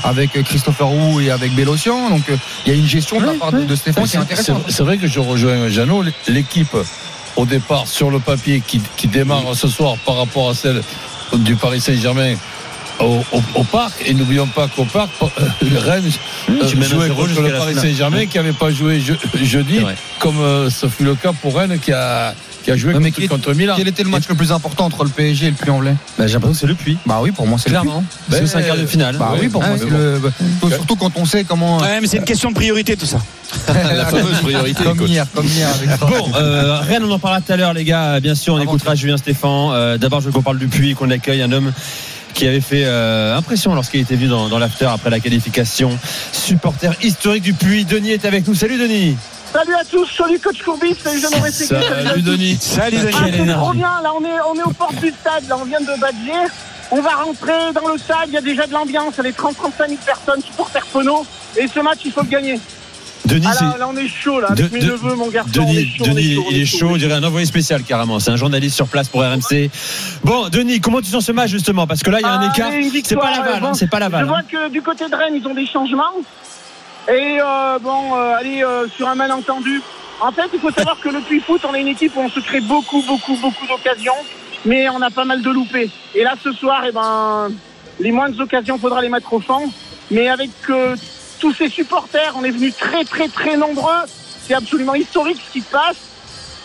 avec 0.05 0.31
Christopher 0.45 0.87
Roux 0.87 1.21
et 1.21 1.31
avec 1.31 1.55
Bélocian, 1.55 2.11
donc 2.11 2.23
il 2.67 2.73
y 2.73 2.77
a 2.77 2.79
une 2.79 2.87
gestion 2.87 3.21
de 3.21 3.27
la 3.27 3.35
part 3.35 3.53
de, 3.53 3.63
de 3.65 3.77
Stéphane 3.77 4.05
qui 4.05 4.09
est 4.09 4.13
C'est- 4.13 4.19
intéressante. 4.19 4.65
C'est 4.69 4.83
vrai 4.83 4.99
que 4.99 5.07
je 5.07 5.21
rejoins 5.21 5.69
Jeannot. 5.69 6.05
L'équipe, 6.29 6.77
au 7.37 7.45
départ, 7.47 7.87
sur 7.87 8.11
le 8.11 8.19
papier, 8.19 8.63
qui, 8.67 8.81
qui 8.97 9.07
démarre 9.09 9.55
ce 9.55 9.69
soir 9.69 9.97
par 10.05 10.17
rapport 10.17 10.51
à 10.51 10.55
celle 10.55 10.83
du 11.35 11.57
Paris 11.57 11.81
Saint-Germain. 11.81 12.35
Au, 13.01 13.21
au- 13.33 13.43
au 13.61 13.65
parc 13.65 13.95
et 14.07 14.15
n'oublions 14.15 14.47
pas 14.47 14.69
qu'au 14.69 14.85
parc 14.85 15.11
euh, 15.23 15.27
Rennes 15.79 16.05
euh, 16.51 16.67
tu 16.69 16.77
mènes 16.77 16.89
jouait 16.89 17.09
1-0 17.09 17.15
contre 17.15 17.41
le 17.43 17.51
Paris. 17.51 17.75
Saint-Germain 17.75 18.27
qui 18.27 18.37
n'avait 18.37 18.53
pas 18.53 18.71
joué 18.71 19.01
je- 19.01 19.45
jeudi 19.45 19.81
comme 20.21 20.39
euh, 20.41 20.71
ce 20.71 20.87
fut 20.89 21.03
le 21.05 21.15
cas 21.15 21.33
pour 21.33 21.57
Rennes 21.57 21.79
qui 21.81 21.91
a, 21.93 22.33
qui 22.63 22.71
a 22.71 22.77
joué 22.77 22.93
mais 22.95 23.11
contre, 23.11 23.21
qui- 23.23 23.29
contre 23.29 23.55
Milan 23.55 23.75
Quel 23.77 23.89
était 23.89 24.05
le 24.05 24.11
match 24.11 24.25
le 24.29 24.35
plus 24.37 24.53
important 24.53 24.85
entre 24.85 25.03
le 25.05 25.11
PSG 25.11 25.47
et 25.47 25.51
le 25.51 25.57
Puy-en-Velay 25.57 25.95
Bah, 26.19 26.27
J'ai 26.29 26.35
l'impression 26.35 26.53
que 26.53 26.59
c'est 26.61 26.67
le 26.69 26.75
puits. 26.77 26.97
Bah 27.07 27.19
oui, 27.23 27.33
pour 27.33 27.47
moi 27.47 27.59
c'est 27.59 27.71
le 27.71 27.81
Clairement. 27.81 28.05
Parce 28.29 28.41
que 28.41 28.45
Ben, 28.45 28.51
c'est 28.51 28.59
un 28.59 28.63
quart 28.63 28.77
de 28.77 28.87
finale. 28.87 29.17
Bah 29.19 29.35
oui, 29.41 29.49
pour 29.49 29.65
Ah 29.65 29.69
moi 29.71 29.77
c'est 29.81 29.91
le. 29.91 30.21
bah, 30.23 30.69
Surtout 30.75 30.95
quand 30.97 31.11
on 31.17 31.25
sait 31.25 31.43
comment. 31.45 31.79
Ouais, 31.79 32.01
mais 32.01 32.07
c'est 32.07 32.19
une 32.19 32.25
question 32.25 32.51
de 32.51 32.55
priorité 32.55 32.97
tout 32.97 33.07
ça. 33.07 33.19
La 33.69 34.07
fameuse 34.07 34.39
priorité, 34.43 34.85
Comme 34.85 35.07
hier, 35.07 35.27
comme 35.35 35.47
hier 35.47 35.69
avec. 35.69 35.99
Bon, 36.01 36.31
euh, 36.37 36.79
Rennes, 36.81 37.03
on 37.05 37.11
en 37.11 37.19
parlera 37.19 37.41
tout 37.41 37.53
à 37.53 37.57
l'heure, 37.57 37.73
les 37.75 37.85
gars. 37.85 38.21
Bien 38.21 38.35
sûr, 38.35 38.55
on 38.55 38.59
Avant 38.59 38.65
écoutera 38.71 38.95
Julien 38.95 39.17
Stéphane. 39.17 39.51
Euh, 39.73 39.99
D'abord, 39.99 40.21
je 40.21 40.27
veux 40.27 40.33
qu'on 40.33 40.43
parle 40.43 40.59
du 40.59 40.69
puits, 40.69 40.95
qu'on 40.95 41.11
accueille 41.11 41.43
un 41.43 41.53
homme 41.53 41.73
qui 42.33 42.47
avait 42.47 42.61
fait 42.61 42.85
euh, 42.85 43.37
impression 43.37 43.75
lorsqu'il 43.75 44.01
était 44.01 44.17
venu 44.17 44.29
dans, 44.29 44.49
dans 44.49 44.59
l'after 44.59 44.87
après 44.87 45.11
la 45.11 45.21
qualification. 45.21 45.99
Supporter 46.33 46.93
historique 47.03 47.43
du 47.43 47.55
puits. 47.55 47.85
Denis 47.85 48.13
est 48.13 48.25
avec 48.25 48.47
nous. 48.47 48.55
Salut, 48.55 48.79
Denis. 48.79 49.17
Salut 49.53 49.75
à 49.75 49.85
tous, 49.85 50.07
salut 50.17 50.39
coach 50.41 50.63
Courbis, 50.63 50.95
salut 51.05 51.21
Jean 51.21 51.29
Rességuier, 51.43 51.77
salut. 52.07 52.23
Denis 52.23 52.57
Salut 52.59 52.97
Ah, 53.01 53.05
Denis. 53.05 53.37
Quelle 53.37 53.47
c'est 53.47 53.53
trop 53.53 53.73
bien, 53.75 54.01
là 54.03 54.11
on 54.19 54.25
est, 54.25 54.41
on 54.51 54.59
est 54.59 54.63
aux 54.63 54.73
portes 54.73 54.99
du 54.99 55.11
stade, 55.11 55.47
là 55.47 55.59
on 55.61 55.65
vient 55.67 55.81
de 55.81 56.01
Badger. 56.01 56.51
On 56.91 57.03
va 57.03 57.11
rentrer 57.17 57.53
dans 57.75 57.87
le 57.93 57.99
stade, 57.99 58.29
il 58.29 58.33
y 58.33 58.37
a 58.39 58.41
déjà 58.41 58.67
de 58.67 58.73
l'ambiance, 58.73 59.13
il 59.19 59.19
y 59.19 59.21
a 59.21 59.23
les 59.25 59.33
30-35 59.33 59.89
000 59.89 60.01
personnes, 60.07 60.41
supporters 60.43 60.87
Pono. 60.87 61.27
Et 61.59 61.67
ce 61.69 61.81
match, 61.81 61.99
il 62.07 62.13
faut 62.13 62.23
le 62.23 62.29
gagner. 62.29 62.59
Denis, 63.25 63.47
Ah 63.49 63.55
c'est- 63.55 63.65
là, 63.65 63.77
là 63.79 63.89
on 63.89 63.97
est 63.97 64.09
chaud, 64.09 64.41
là, 64.41 64.49
avec 64.51 64.69
De- 64.71 64.75
mes 64.75 64.81
de- 64.81 64.91
neveux, 64.93 65.15
mon 65.15 65.29
garçon. 65.29 65.51
Denis, 65.53 65.87
chaud, 65.97 66.05
Denis, 66.05 66.35
chaud, 66.35 66.45
il 66.51 66.61
est 66.63 66.65
chaud, 66.67 66.89
on 66.91 66.97
dirait 66.97 67.15
un 67.15 67.23
envoyé 67.23 67.47
spécial 67.47 67.83
carrément. 67.85 68.19
C'est 68.21 68.31
un 68.33 68.37
journaliste 68.37 68.75
sur 68.77 68.89
place 68.89 69.09
pour 69.09 69.23
RMC. 69.23 69.71
Bon, 70.25 70.49
Denis, 70.49 70.81
comment 70.81 71.01
tu 71.01 71.09
sens 71.11 71.25
ce 71.25 71.33
match 71.33 71.51
justement? 71.51 71.87
Parce 71.87 72.03
que 72.03 72.11
là, 72.11 72.19
il 72.21 72.23
y 72.23 72.27
a 72.27 72.33
un 72.33 72.41
Ah, 72.41 72.53
écart. 72.53 72.71
C'est 73.05 73.17
pas 73.17 73.31
Laval, 73.31 73.55
hein, 73.55 73.59
bon, 73.61 73.75
c'est 73.75 73.89
pas 73.89 74.01
Laval. 74.01 74.23
Je 74.23 74.27
vois 74.29 74.39
hein. 74.39 74.43
que 74.51 74.69
du 74.71 74.83
côté 74.83 75.09
de 75.09 75.15
Rennes, 75.15 75.35
ils 75.37 75.47
ont 75.47 75.55
des 75.55 75.67
changements. 75.67 76.13
Et 77.09 77.39
euh, 77.41 77.79
bon, 77.81 78.15
euh, 78.17 78.35
allez, 78.39 78.63
euh, 78.65 78.87
sur 78.97 79.09
un 79.09 79.15
malentendu. 79.15 79.81
En 80.21 80.31
fait, 80.33 80.49
il 80.55 80.61
faut 80.61 80.71
savoir 80.71 80.99
que 81.01 81.09
le 81.09 81.21
Puy 81.21 81.41
Foot, 81.41 81.63
on 81.69 81.75
est 81.75 81.81
une 81.81 81.89
équipe 81.89 82.13
où 82.17 82.21
on 82.21 82.29
se 82.29 82.39
crée 82.41 82.61
beaucoup, 82.61 83.03
beaucoup, 83.03 83.37
beaucoup 83.37 83.67
d'occasions, 83.67 84.13
mais 84.65 84.89
on 84.89 85.01
a 85.03 85.11
pas 85.11 85.25
mal 85.25 85.43
de 85.43 85.51
loupés. 85.51 85.91
Et 86.15 86.23
là, 86.23 86.35
ce 86.43 86.53
soir, 86.53 86.83
eh 86.89 86.93
ben, 86.93 87.49
les 87.99 88.13
moindres 88.13 88.39
occasions, 88.41 88.79
faudra 88.79 89.01
les 89.01 89.09
mettre 89.09 89.33
au 89.33 89.41
fond. 89.41 89.71
Mais 90.13 90.29
avec 90.29 90.51
tous 91.43 91.53
ces 91.53 91.69
supporters, 91.69 92.35
on 92.37 92.45
est 92.45 92.53
venus 92.53 92.73
très, 92.77 93.05
très, 93.05 93.27
très 93.27 93.57
nombreux. 93.57 94.03
C'est 94.47 94.55
absolument 94.55 94.95
historique 94.95 95.39
ce 95.45 95.53
qui 95.53 95.61
se 95.61 95.71
passe. 95.71 95.97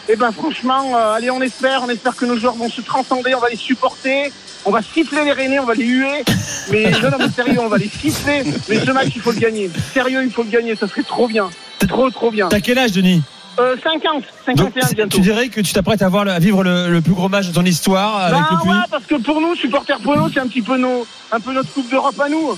Et 0.07 0.15
ben 0.15 0.31
franchement, 0.31 0.95
euh, 0.95 1.13
allez, 1.15 1.31
on 1.31 1.41
espère, 1.41 1.81
on 1.83 1.89
espère 1.89 2.15
que 2.15 2.25
nos 2.25 2.37
joueurs 2.37 2.53
vont 2.53 2.69
se 2.69 2.81
transcender, 2.81 3.33
on 3.33 3.39
va 3.39 3.49
les 3.49 3.55
supporter, 3.55 4.31
on 4.65 4.71
va 4.71 4.81
siffler 4.83 5.25
les 5.25 5.31
Rennais, 5.31 5.57
on 5.57 5.65
va 5.65 5.73
les 5.73 5.83
huer. 5.83 6.23
Mais 6.71 6.91
non, 7.01 7.09
non, 7.09 7.17
mais 7.17 7.29
sérieux, 7.29 7.59
on 7.59 7.67
va 7.69 7.79
les 7.79 7.89
siffler. 7.89 8.43
Mais 8.69 8.79
ce 8.85 8.91
match, 8.91 9.07
il 9.15 9.21
faut 9.21 9.31
le 9.31 9.39
gagner. 9.39 9.71
Sérieux, 9.93 10.23
il 10.23 10.29
faut 10.31 10.43
le 10.43 10.49
gagner, 10.51 10.75
ça 10.75 10.87
serait 10.87 11.01
trop 11.01 11.27
bien. 11.27 11.49
Trop, 11.87 12.11
trop 12.11 12.29
bien. 12.29 12.47
T'as 12.47 12.59
quel 12.59 12.77
âge, 12.77 12.91
Denis 12.91 13.23
Euh, 13.59 13.75
50, 13.83 14.23
Donc, 14.55 14.73
51 14.75 14.89
bientôt. 14.93 15.17
tu 15.17 15.21
dirais 15.21 15.49
que 15.49 15.59
tu 15.61 15.73
t'apprêtes 15.73 16.03
à, 16.03 16.09
voir 16.09 16.27
à 16.27 16.37
vivre 16.37 16.63
le, 16.63 16.89
le 16.91 17.01
plus 17.01 17.13
gros 17.13 17.29
match 17.29 17.47
de 17.47 17.53
ton 17.53 17.65
histoire 17.65 18.17
avec 18.17 18.39
Bah 18.39 18.59
le 18.63 18.69
ouais, 18.69 18.77
parce 18.91 19.05
que 19.05 19.15
pour 19.15 19.41
nous, 19.41 19.55
supporters 19.55 19.99
Polo, 20.01 20.29
c'est 20.31 20.39
un 20.39 20.47
petit 20.47 20.61
peu 20.61 20.77
nos, 20.77 21.07
un 21.31 21.39
peu 21.39 21.51
notre 21.51 21.73
Coupe 21.73 21.89
d'Europe 21.89 22.19
à 22.19 22.29
nous. 22.29 22.55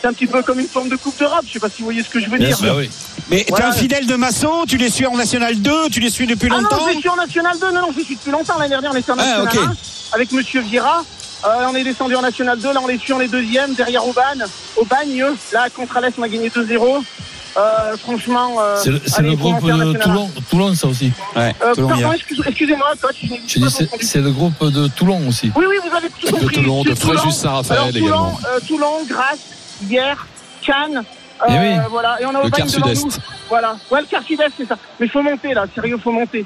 C'est 0.00 0.06
un 0.08 0.12
petit 0.12 0.26
peu 0.26 0.42
comme 0.42 0.60
une 0.60 0.68
forme 0.68 0.88
de 0.88 0.96
Coupe 0.96 1.18
d'Europe. 1.18 1.44
Je 1.46 1.52
sais 1.54 1.58
pas 1.60 1.68
si 1.68 1.78
vous 1.80 1.86
voyez 1.86 2.02
ce 2.02 2.08
que 2.08 2.20
je 2.20 2.28
veux 2.30 2.38
Bien 2.38 2.48
dire. 2.48 2.56
sûr. 2.56 2.66
Bah 2.68 2.74
oui. 2.78 2.90
Mais 3.30 3.44
Voilà. 3.48 3.66
t'es 3.66 3.70
un 3.70 3.74
fidèle 3.80 4.06
de 4.06 4.14
Massot, 4.14 4.64
tu 4.68 4.76
les 4.76 4.90
suis 4.90 5.06
en 5.06 5.16
National 5.16 5.56
2, 5.60 5.90
tu 5.90 6.00
les 6.00 6.10
suis 6.10 6.26
depuis 6.26 6.48
Ah 6.50 6.56
non, 6.56 6.62
longtemps. 6.62 6.86
je 6.94 6.98
suis 6.98 7.08
en 7.08 7.16
National 7.16 7.58
2. 7.58 7.72
Non, 7.72 7.80
non, 7.82 7.88
je 7.96 8.02
suis 8.04 8.16
depuis 8.16 8.30
longtemps. 8.30 8.56
L'année 8.58 8.70
dernière, 8.70 8.92
on 8.92 8.96
était 8.96 9.10
en 9.12 9.16
Ah, 9.18 9.42
National 9.44 9.64
ok. 9.64 9.70
1 10.12 10.14
avec 10.14 10.32
Monsieur 10.32 10.60
Vieira. 10.62 11.04
Euh, 11.44 11.48
on 11.70 11.74
est 11.74 11.84
descendu 11.84 12.14
en 12.16 12.22
National 12.22 12.58
2. 12.58 12.72
Là, 12.72 12.80
on 12.82 12.86
les 12.86 12.98
suit, 12.98 13.12
on 13.12 13.20
est 13.20 13.28
deuxième 13.28 13.74
derrière 13.74 14.06
Aubagne. 14.06 14.44
Aubagne, 14.76 15.24
là, 15.52 15.68
contre 15.70 15.96
Alès, 15.98 16.12
on 16.18 16.22
a 16.22 16.28
gagné 16.28 16.48
2-0. 16.48 17.04
Euh, 17.56 17.96
franchement, 17.96 18.56
euh, 18.60 18.76
C'est 18.82 18.90
le, 18.90 19.00
allez, 19.16 19.30
le 19.30 19.36
groupe 19.36 19.56
en 19.64 19.78
de 19.78 19.92
Toulon, 19.98 20.30
Toulon, 20.50 20.74
ça 20.74 20.86
aussi. 20.86 21.10
Ouais, 21.34 21.54
1. 21.60 21.66
Euh, 21.66 21.74
Toulon, 21.74 21.88
pardon, 21.88 22.02
hier. 22.04 22.12
excuse- 22.12 22.42
excusez-moi, 22.46 22.86
coach. 23.00 23.16
je 23.48 23.58
dis, 23.58 23.76
c'est, 24.02 24.20
le 24.20 24.30
groupe 24.30 24.64
de 24.64 24.86
Toulon 24.88 25.26
aussi. 25.28 25.50
Oui, 25.56 25.64
oui, 25.68 25.76
vous 25.88 25.96
avez 25.96 26.08
tout 26.08 26.30
compris. 26.30 26.54
Toulon, 26.54 26.82
de 26.84 26.94
Toulon. 26.94 27.18
Fréjus 27.18 27.32
Saint-Raphaël 27.36 27.96
également. 27.96 28.38
euh, 28.46 28.60
Toulon, 28.66 29.04
Grasse, 29.08 29.38
hier, 29.86 30.26
Cannes. 30.62 31.02
Eh 31.48 31.52
euh, 31.52 31.56
oui. 31.60 31.82
Voilà, 31.90 32.20
et 32.20 32.26
on 32.26 32.30
a 32.30 32.32
Le 32.32 32.38
Aubagne 32.46 32.50
quart 32.50 32.66
devant 32.66 32.86
sud-est. 32.88 33.04
nous. 33.04 33.12
Voilà, 33.48 33.76
ouais, 33.90 34.00
le 34.00 34.06
quart 34.06 34.22
sud-est, 34.24 34.52
c'est 34.56 34.66
ça. 34.66 34.76
Mais 34.98 35.06
il 35.06 35.10
faut 35.10 35.22
monter 35.22 35.54
là, 35.54 35.66
sérieux, 35.74 35.96
faut 36.02 36.10
monter. 36.12 36.44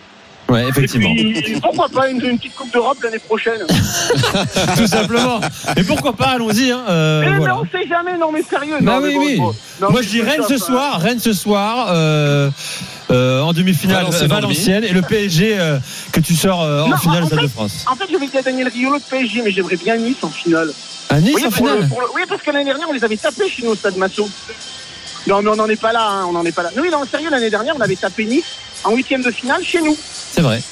Ouais, 0.48 0.68
effectivement. 0.68 1.08
Et 1.16 1.40
puis, 1.40 1.60
pourquoi 1.62 1.88
pas 1.88 2.08
une, 2.10 2.20
une 2.22 2.36
petite 2.36 2.54
Coupe 2.54 2.70
d'Europe 2.72 2.98
l'année 3.02 3.20
prochaine 3.20 3.60
Tout 4.76 4.86
simplement. 4.86 5.40
Et 5.76 5.82
pourquoi 5.84 6.12
pas, 6.12 6.26
allons-y. 6.30 6.70
Hein, 6.72 6.82
euh, 6.90 7.20
Mais 7.24 7.36
voilà. 7.38 7.54
non, 7.54 7.62
on 7.62 7.78
sait 7.78 7.86
jamais, 7.88 8.18
non 8.18 8.30
mais 8.32 8.42
sérieux. 8.42 8.74
Bah 8.80 8.96
non, 8.96 9.00
mais 9.00 9.08
oui, 9.08 9.14
bon, 9.16 9.24
oui. 9.24 9.36
bon. 9.38 9.54
Non, 9.86 9.92
Moi 9.92 10.02
je 10.02 10.08
dis 10.08 10.20
Rennes 10.20 10.42
ce 10.46 10.54
enfin. 10.54 10.64
soir, 10.66 11.00
Rennes 11.00 11.20
ce 11.20 11.32
soir, 11.32 11.86
euh, 11.90 12.50
euh, 13.10 13.40
en 13.40 13.52
demi-finale 13.54 14.04
Valenciennes 14.04 14.32
en 14.32 14.34
Valenciennes 14.34 14.84
et 14.84 14.92
le 14.92 15.00
PSG 15.02 15.56
euh, 15.58 15.78
que 16.10 16.20
tu 16.20 16.34
sors 16.34 16.62
euh, 16.62 16.82
en 16.82 16.88
Non, 16.88 16.96
finale 16.98 17.22
en 17.22 17.24
au 17.24 17.26
Stade 17.28 17.38
fait- 17.38 17.46
de 17.46 17.50
France. 17.50 17.84
En 17.90 17.94
fait, 17.96 18.04
j'avais 18.10 18.26
dit 18.26 18.36
à 18.36 18.42
Daniel 18.42 18.68
Riolo 18.68 18.98
de 18.98 19.04
PSG, 19.04 19.42
mais 19.42 19.52
j'aimerais 19.52 19.76
bien 19.76 19.96
Nice 19.96 20.16
en 20.22 20.28
finale. 20.28 20.70
À 21.12 21.20
Nice 21.20 21.34
oui, 21.36 21.46
en 21.46 21.50
pour 21.50 21.66
le- 21.66 21.72
finale 21.74 21.88
pour 21.88 22.00
le- 22.00 22.06
oui, 22.14 22.22
parce 22.28 22.42
que 22.42 22.50
l'année 22.50 22.64
dernière, 22.64 22.88
on 22.88 22.92
les 22.92 23.04
avait 23.04 23.16
tapés 23.16 23.48
chez 23.48 23.62
nous 23.62 23.70
au 23.72 23.74
Stade 23.76 23.96
Massot. 23.96 24.28
Non, 25.26 25.42
mais 25.42 25.50
on 25.50 25.56
n'en 25.56 25.68
est 25.68 25.76
pas 25.80 25.92
là, 25.92 26.08
hein, 26.08 26.24
on 26.28 26.32
n'en 26.32 26.44
est 26.44 26.52
pas 26.52 26.62
là. 26.62 26.70
Oui, 26.76 26.88
non, 26.90 27.00
sérieux, 27.08 27.28
l'année 27.30 27.50
dernière, 27.50 27.74
on 27.76 27.80
avait 27.80 27.96
tapé 27.96 28.24
Nice 28.24 28.44
en 28.84 28.92
huitième 28.94 29.22
de 29.22 29.30
finale 29.30 29.62
chez 29.64 29.80
nous. 29.82 29.96
C'est 30.32 30.40
vrai. 30.40 30.62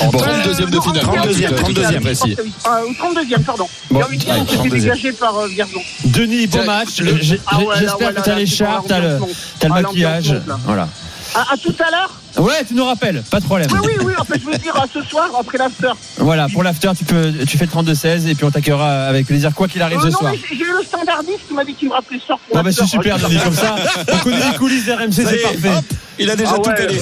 En 0.00 0.06
Bon. 0.08 0.18
32e 0.18 0.70
de 0.70 0.76
non, 0.76 0.78
en 0.78 0.82
finale. 0.82 1.02
32e, 1.04 1.48
tout 1.50 1.54
à- 1.54 1.58
tout 1.58 1.80
à 1.80 1.88
fait 1.88 1.98
32e, 1.98 2.00
précis. 2.02 2.36
Euh, 2.66 2.86
ou 2.88 2.94
32e, 2.94 3.42
pardon. 3.44 3.68
Bon, 3.90 4.00
et 4.00 4.02
en 4.02 4.08
huitième, 4.08 4.36
on 4.36 4.46
s'était 4.46 4.56
32e. 4.56 4.80
dégagé 4.80 5.12
par 5.12 5.36
euh, 5.38 5.46
Vierzon. 5.48 5.82
Denis, 6.04 6.46
bon 6.46 6.64
match. 6.64 6.98
le- 7.00 7.18
J'ai- 7.20 7.40
Ah 7.46 7.58
ouais, 7.60 7.76
J'espère 7.78 8.14
que 8.14 8.20
t'as 8.22 8.34
l'écharpe, 8.34 8.86
t'as 8.88 9.00
le, 9.00 9.18
t'as 9.60 9.68
le 9.68 9.74
Ah, 9.76 9.82
maquillage. 9.82 10.34
Voilà. 10.64 10.88
À, 11.34 11.52
à 11.52 11.56
tout 11.56 11.74
à 11.78 11.90
l'heure 11.90 12.10
Ouais, 12.38 12.64
tu 12.66 12.74
nous 12.74 12.84
rappelles, 12.84 13.22
pas 13.30 13.40
de 13.40 13.44
problème. 13.44 13.68
Oui, 13.72 13.78
oui, 13.84 14.04
oui, 14.06 14.12
en 14.18 14.24
fait, 14.24 14.38
je 14.40 14.46
veux 14.50 14.56
dire, 14.58 14.74
à 14.76 14.84
ce 14.92 15.02
soir, 15.02 15.28
après 15.38 15.58
l'after. 15.58 15.90
Voilà, 16.18 16.46
pour 16.52 16.62
l'after, 16.62 16.90
tu 16.96 17.04
peux, 17.04 17.32
tu 17.46 17.58
fais 17.58 17.66
le 17.66 17.70
32-16 17.70 18.26
et 18.28 18.34
puis 18.34 18.44
on 18.44 18.50
t'accueillera 18.50 19.04
avec 19.06 19.26
plaisir, 19.26 19.54
quoi 19.54 19.68
qu'il 19.68 19.82
arrive 19.82 19.98
Euh, 19.98 20.02
ce 20.02 20.06
non, 20.08 20.18
soir. 20.18 20.32
mais 20.32 20.38
j'ai 20.48 20.62
eu 20.64 20.72
le 20.78 20.82
standardiste 20.84 21.46
qui 21.48 21.54
m'a 21.54 21.64
dit 21.64 21.74
qu'il 21.74 21.88
me 21.88 21.94
rappelait 21.94 22.18
ce 22.18 22.26
soir. 22.26 22.38
pour 22.38 22.56
Ah 22.58 22.62
bah 22.62 22.68
l'after. 22.70 22.82
c'est 22.84 22.88
super, 22.90 23.18
Denis, 23.18 23.38
comme 23.44 23.54
ça. 23.54 23.74
On 24.12 24.18
connaît 24.18 24.50
les 24.50 24.56
coulisses 24.58 24.86
d'RMC, 24.86 25.12
c'est 25.12 25.22
est, 25.34 25.42
parfait. 25.42 25.68
hop, 25.78 25.84
il 26.18 26.30
a 26.30 26.36
déjà 26.36 26.52
Ah 26.54 26.58
tout 26.58 26.70
calé. 26.70 27.00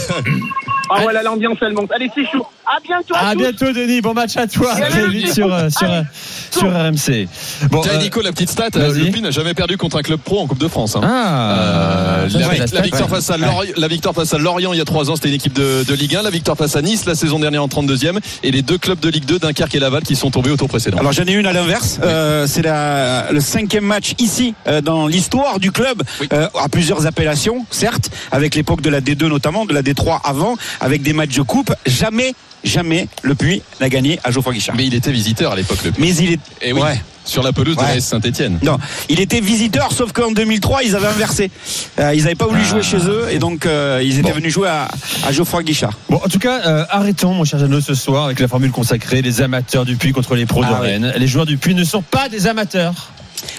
Ah 0.91 1.05
ouais, 1.05 1.13
là, 1.13 1.23
l'ambiance, 1.23 1.59
elle 1.63 1.73
monte. 1.73 1.93
Allez, 1.93 2.11
c'est 2.15 2.27
chaud. 2.27 2.47
À 2.73 2.79
bientôt 2.87 3.15
à, 3.15 3.29
À 3.29 3.33
tous. 3.33 3.39
bientôt, 3.41 3.73
Denis. 3.73 4.00
Bon 4.00 4.15
match 4.15 4.37
à 4.37 4.47
toi. 4.47 4.75
Sur, 5.33 5.53
euh, 5.53 5.69
sur, 5.71 5.93
euh, 5.93 6.03
sur 6.53 6.69
RMC. 6.71 7.27
Bon, 7.69 7.81
Tiens, 7.81 7.93
euh, 7.95 7.99
Nico, 7.99 8.21
la 8.23 8.31
petite 8.31 8.50
stat, 8.50 8.69
euh, 8.77 8.95
le 8.95 9.21
n'a 9.21 9.31
jamais 9.33 9.55
perdu 9.55 9.77
contre 9.77 9.97
un 9.99 10.03
club 10.03 10.21
pro 10.21 10.41
en 10.41 10.47
Coupe 10.47 10.59
de 10.61 10.69
France. 10.69 10.95
hein. 10.95 11.00
Ah, 11.03 12.21
Euh, 12.21 12.29
la, 12.73 12.81
victoire 12.83 13.09
ouais. 13.09 13.17
face 13.17 13.31
à 13.31 13.37
Lorient, 13.39 13.73
la 13.77 13.89
victoire 13.89 14.15
face 14.15 14.33
à 14.35 14.39
Lorient 14.39 14.73
il 14.73 14.79
y 14.79 14.81
a 14.81 14.85
trois 14.85 15.11
ans, 15.11 15.17
c'était 15.17 15.29
une 15.31 15.35
équipe 15.35 15.53
de, 15.53 15.85
de 15.87 15.95
Ligue 15.95 16.15
1. 16.17 16.23
La 16.23 16.31
victoire 16.31 16.57
face 16.57 16.77
à 16.77 16.83
Nice 16.83 17.07
la 17.07 17.15
saison 17.17 17.39
dernière 17.41 17.62
en 17.65 17.67
32e. 17.69 18.19
Et 18.45 18.50
les 18.53 18.62
deux 18.62 18.79
clubs 18.79 19.00
de 19.00 19.09
Ligue 19.09 19.25
2, 19.25 19.39
Dunkerque 19.41 19.75
et 19.75 19.81
Laval, 19.81 20.03
qui 20.03 20.15
sont 20.15 20.31
tombés 20.31 20.50
au 20.50 20.57
tour 20.57 20.69
précédent. 20.69 20.99
Alors 20.99 21.12
j'en 21.12 21.25
ai 21.25 21.33
une 21.33 21.47
à 21.47 21.53
l'inverse. 21.53 21.99
Euh, 22.05 22.47
c'est 22.47 22.62
le 22.62 23.41
cinquième 23.41 23.85
match 23.85 24.12
ici 24.19 24.55
euh, 24.69 24.81
dans 24.81 25.07
l'histoire 25.09 25.59
du 25.59 25.73
club, 25.73 26.03
Oui. 26.21 26.29
euh, 26.33 26.47
à 26.61 26.69
plusieurs 26.69 27.07
appellations, 27.07 27.65
certes, 27.71 28.11
avec 28.31 28.55
l'époque 28.55 28.81
de 28.81 28.91
la 28.91 29.00
D2 29.00 29.27
notamment, 29.27 29.65
de 29.65 29.73
la 29.75 29.83
D3 29.83 30.21
avant, 30.25 30.57
avec 30.81 31.03
des 31.03 31.12
matchs 31.12 31.35
de 31.37 31.43
coupe. 31.43 31.73
Jamais, 31.87 32.35
jamais 32.64 33.09
le 33.23 33.35
Puy 33.35 33.62
n'a 33.81 33.88
gagné 33.88 34.19
à 34.25 34.31
Geoffroy 34.31 34.52
Guichard. 34.55 34.75
Mais 34.76 34.87
il 34.87 34.95
était 34.95 35.12
visiteur 35.12 35.52
à 35.52 35.57
l'époque, 35.57 35.79
le 35.85 35.93
Puy. 35.93 36.02
Mais 36.02 36.14
il 36.17 36.33
est, 36.33 36.40
Et 36.62 36.73
oui, 36.73 36.81
ouais. 36.81 37.00
sur 37.25 37.43
la 37.43 37.52
pelouse 37.52 37.76
de 37.76 37.81
Ouais. 37.81 37.95
la 37.97 38.00
Saint-Etienne. 38.00 38.59
Non, 38.62 38.79
il 39.09 39.21
était 39.21 39.40
visiteur, 39.40 39.93
sauf 39.93 40.12
qu'en 40.12 40.31
2003, 40.33 40.83
ils 40.85 40.97
avaient 40.97 41.07
inversé. 41.07 41.50
Euh, 41.99 42.12
ils 42.14 42.23
n'avaient 42.25 42.35
pas 42.35 42.47
voulu 42.47 42.64
jouer 42.64 42.83
chez 42.83 42.99
eux, 42.99 43.26
et 43.31 43.38
donc 43.38 43.67
euh, 43.67 44.00
ils 44.02 44.19
étaient 44.19 44.31
Bon. 44.31 44.37
venus 44.37 44.52
jouer 44.52 44.69
à, 44.69 44.88
à 45.26 45.33
Geoffroy 45.33 45.62
Guichard. 45.62 45.93
Bon, 46.09 46.17
en 46.25 46.29
tout 46.29 46.38
cas, 46.38 46.61
euh, 46.67 46.85
arrêtons, 46.90 47.35
mon 47.35 47.45
cher 47.45 47.59
Jeannot, 47.59 47.81
ce 47.81 47.95
soir 47.95 48.25
avec 48.26 48.40
la 48.40 48.49
formule 48.49 48.71
consacrée 48.71 49.23
les 49.23 49.40
amateurs 49.43 49.85
du 49.85 49.97
Puy 49.97 50.12
contre 50.12 50.35
les 50.35 50.47
pros 50.47 50.62
de 50.62 50.69
Ah 50.71 50.79
oui. 50.83 50.88
Rennes. 50.88 51.12
Les 51.17 51.26
joueurs 51.26 51.47
du 51.47 51.57
Puy 51.59 51.75
ne 51.75 51.85
sont 51.85 52.02
pas 52.02 52.29
des 52.29 52.47
amateurs. 52.47 53.11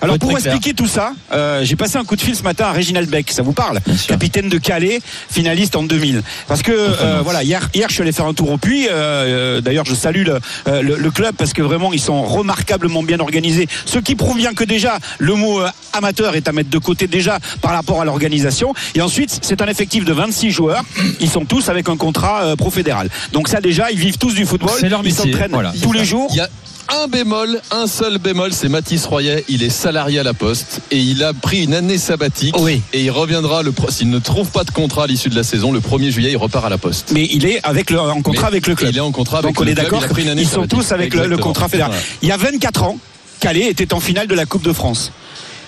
Alors 0.01 0.17
pour 0.19 0.29
clair. 0.29 0.39
expliquer 0.53 0.73
tout 0.75 0.87
ça, 0.87 1.13
euh, 1.31 1.63
j'ai 1.63 1.75
passé 1.75 1.97
un 1.97 2.03
coup 2.03 2.15
de 2.15 2.21
fil 2.21 2.35
ce 2.35 2.43
matin 2.43 2.65
à 2.65 2.71
Réginald 2.71 3.09
Beck, 3.09 3.31
ça 3.31 3.41
vous 3.41 3.53
parle. 3.53 3.79
Capitaine 4.07 4.49
de 4.49 4.57
Calais, 4.57 4.99
finaliste 5.29 5.75
en 5.75 5.83
2000. 5.83 6.21
Parce 6.47 6.61
que 6.61 6.71
euh, 6.71 7.21
voilà, 7.23 7.43
hier, 7.43 7.69
hier 7.73 7.87
je 7.89 7.93
suis 7.93 8.01
allé 8.03 8.11
faire 8.11 8.25
un 8.25 8.33
tour 8.33 8.51
au 8.51 8.57
Puy. 8.57 8.87
euh, 8.91 9.61
D'ailleurs, 9.61 9.85
je 9.85 9.93
salue 9.95 10.25
le, 10.25 10.39
le, 10.81 10.95
le 10.97 11.11
club 11.11 11.35
parce 11.35 11.53
que 11.53 11.61
vraiment 11.61 11.93
ils 11.93 11.99
sont 12.01 12.21
remarquablement 12.23 13.03
bien 13.03 13.19
organisés. 13.19 13.67
Ce 13.85 13.99
qui 13.99 14.15
prouve 14.15 14.37
bien 14.37 14.53
que 14.53 14.63
déjà 14.63 14.97
le 15.19 15.35
mot 15.35 15.61
amateur 15.93 16.35
est 16.35 16.47
à 16.47 16.51
mettre 16.51 16.69
de 16.69 16.77
côté 16.77 17.07
déjà 17.07 17.39
par 17.61 17.71
rapport 17.71 18.01
à 18.01 18.05
l'organisation. 18.05 18.73
Et 18.95 19.01
ensuite, 19.01 19.39
c'est 19.41 19.61
un 19.61 19.67
effectif 19.67 20.05
de 20.05 20.13
26 20.13 20.51
joueurs. 20.51 20.83
Ils 21.19 21.29
sont 21.29 21.45
tous 21.45 21.69
avec 21.69 21.89
un 21.89 21.97
contrat 21.97 22.43
euh, 22.43 22.55
pro-fédéral. 22.55 23.09
Donc 23.33 23.47
ça 23.47 23.61
déjà, 23.61 23.91
ils 23.91 23.99
vivent 23.99 24.17
tous 24.17 24.33
du 24.33 24.45
football. 24.45 24.71
Leur 24.89 25.01
ils 25.05 25.13
s'entraînent 25.13 25.51
voilà. 25.51 25.73
tous 25.81 25.91
les 25.93 26.05
jours. 26.05 26.29
Il 26.31 26.37
y 26.37 26.41
a 26.41 26.49
un 26.91 27.07
bémol, 27.07 27.61
un 27.71 27.87
seul 27.87 28.17
bémol, 28.17 28.51
c'est 28.53 28.69
Mathis 28.69 29.05
Royet. 29.05 29.45
Il 29.47 29.63
est 29.63 29.69
salarié 29.69 30.19
à 30.19 30.23
la 30.23 30.33
Poste 30.33 30.81
et 30.91 30.97
il 30.97 31.23
a 31.23 31.33
pris 31.33 31.63
une 31.63 31.73
année 31.73 31.97
sabbatique. 31.97 32.55
Oui. 32.59 32.81
Et 32.93 33.01
il 33.01 33.11
reviendra, 33.11 33.63
le 33.63 33.73
s'il 33.89 34.09
ne 34.09 34.19
trouve 34.19 34.49
pas 34.49 34.63
de 34.63 34.71
contrat 34.71 35.05
à 35.05 35.07
l'issue 35.07 35.29
de 35.29 35.35
la 35.35 35.43
saison, 35.43 35.71
le 35.71 35.79
1er 35.79 36.11
juillet, 36.11 36.31
il 36.31 36.37
repart 36.37 36.65
à 36.65 36.69
la 36.69 36.77
Poste. 36.77 37.11
Mais 37.13 37.27
il 37.31 37.45
est 37.45 37.65
avec 37.65 37.89
le, 37.89 37.99
en 37.99 38.21
contrat 38.21 38.43
Mais 38.43 38.47
avec 38.47 38.67
le 38.67 38.75
club. 38.75 38.91
Il 38.91 38.97
est 38.97 39.01
en 39.01 39.11
contrat 39.11 39.39
avec 39.39 39.55
Donc 39.55 39.65
on 39.65 39.67
est 39.67 39.73
d'accord, 39.73 40.03
ils 40.17 40.47
sont 40.47 40.67
tous 40.67 40.91
avec 40.91 41.13
le, 41.13 41.37
contrat 41.37 41.67
fédéral. 41.67 41.93
Il 42.21 42.27
y 42.27 42.31
a 42.31 42.37
24 42.37 42.83
ans, 42.83 42.97
Calais 43.39 43.67
était 43.67 43.93
en 43.93 43.99
finale 43.99 44.27
de 44.27 44.35
la 44.35 44.45
Coupe 44.45 44.63
de 44.63 44.73
France. 44.73 45.11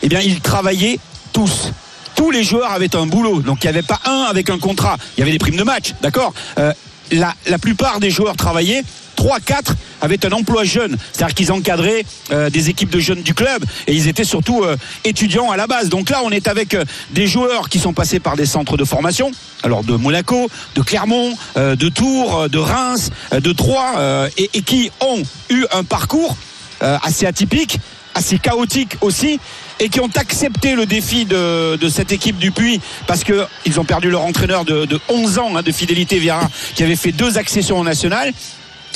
Eh 0.01 0.09
bien, 0.09 0.19
ils 0.19 0.41
travaillaient 0.41 0.99
tous. 1.31 1.71
Tous 2.15 2.31
les 2.31 2.43
joueurs 2.43 2.71
avaient 2.71 2.95
un 2.95 3.07
boulot. 3.07 3.41
Donc 3.41 3.63
il 3.63 3.67
n'y 3.67 3.69
avait 3.69 3.81
pas 3.81 3.99
un 4.05 4.25
avec 4.29 4.49
un 4.49 4.59
contrat. 4.59 4.97
Il 5.17 5.21
y 5.21 5.23
avait 5.23 5.31
des 5.31 5.39
primes 5.39 5.55
de 5.55 5.63
match, 5.63 5.93
d'accord? 6.01 6.33
Euh, 6.59 6.73
la, 7.11 7.33
la 7.47 7.57
plupart 7.57 7.99
des 7.99 8.09
joueurs 8.09 8.35
travaillaient. 8.35 8.83
3, 9.23 9.39
4 9.39 9.75
avaient 10.01 10.25
un 10.25 10.33
emploi 10.33 10.65
jeune, 10.65 10.97
c'est-à-dire 11.13 11.33
qu'ils 11.33 11.53
encadraient 11.53 12.03
euh, 12.31 12.49
des 12.49 12.69
équipes 12.69 12.89
de 12.89 12.99
jeunes 12.99 13.21
du 13.21 13.33
club 13.33 13.63
et 13.87 13.93
ils 13.93 14.09
étaient 14.09 14.25
surtout 14.25 14.63
euh, 14.63 14.75
étudiants 15.05 15.49
à 15.49 15.55
la 15.55 15.65
base. 15.65 15.87
Donc 15.87 16.09
là, 16.09 16.19
on 16.25 16.29
est 16.29 16.49
avec 16.49 16.73
euh, 16.73 16.83
des 17.11 17.25
joueurs 17.25 17.69
qui 17.69 17.79
sont 17.79 17.93
passés 17.93 18.19
par 18.19 18.35
des 18.35 18.45
centres 18.45 18.75
de 18.75 18.83
formation, 18.83 19.31
alors 19.63 19.85
de 19.85 19.95
Monaco, 19.95 20.49
de 20.75 20.81
Clermont, 20.81 21.37
de 21.55 21.87
Tours, 21.87 22.49
de 22.49 22.57
Reims, 22.57 23.11
de 23.31 23.53
Troyes, 23.53 24.27
et, 24.37 24.61
qui 24.61 24.91
ont 24.99 25.23
eu 25.49 25.63
un 25.71 25.85
parcours 25.85 26.35
assez 26.81 27.25
atypique, 27.25 27.79
assez 28.15 28.39
chaotique 28.39 28.97
aussi, 28.99 29.39
et 29.79 29.87
qui 29.87 30.01
ont 30.01 30.09
accepté 30.15 30.75
le 30.75 30.85
défi 30.85 31.23
de, 31.23 31.77
cette 31.89 32.11
équipe 32.11 32.37
du 32.37 32.51
Puy 32.51 32.81
parce 33.07 33.23
que 33.23 33.45
ils 33.65 33.79
ont 33.79 33.85
perdu 33.85 34.09
leur 34.09 34.25
entraîneur 34.25 34.65
de, 34.65 34.83
de 34.83 34.99
11 35.07 35.39
ans 35.39 35.55
hein, 35.55 35.61
de 35.61 35.71
fidélité 35.71 36.19
Viera, 36.19 36.49
qui 36.75 36.83
avait 36.83 36.97
fait 36.97 37.13
deux 37.13 37.37
accessions 37.37 37.79
au 37.79 37.85
national. 37.85 38.33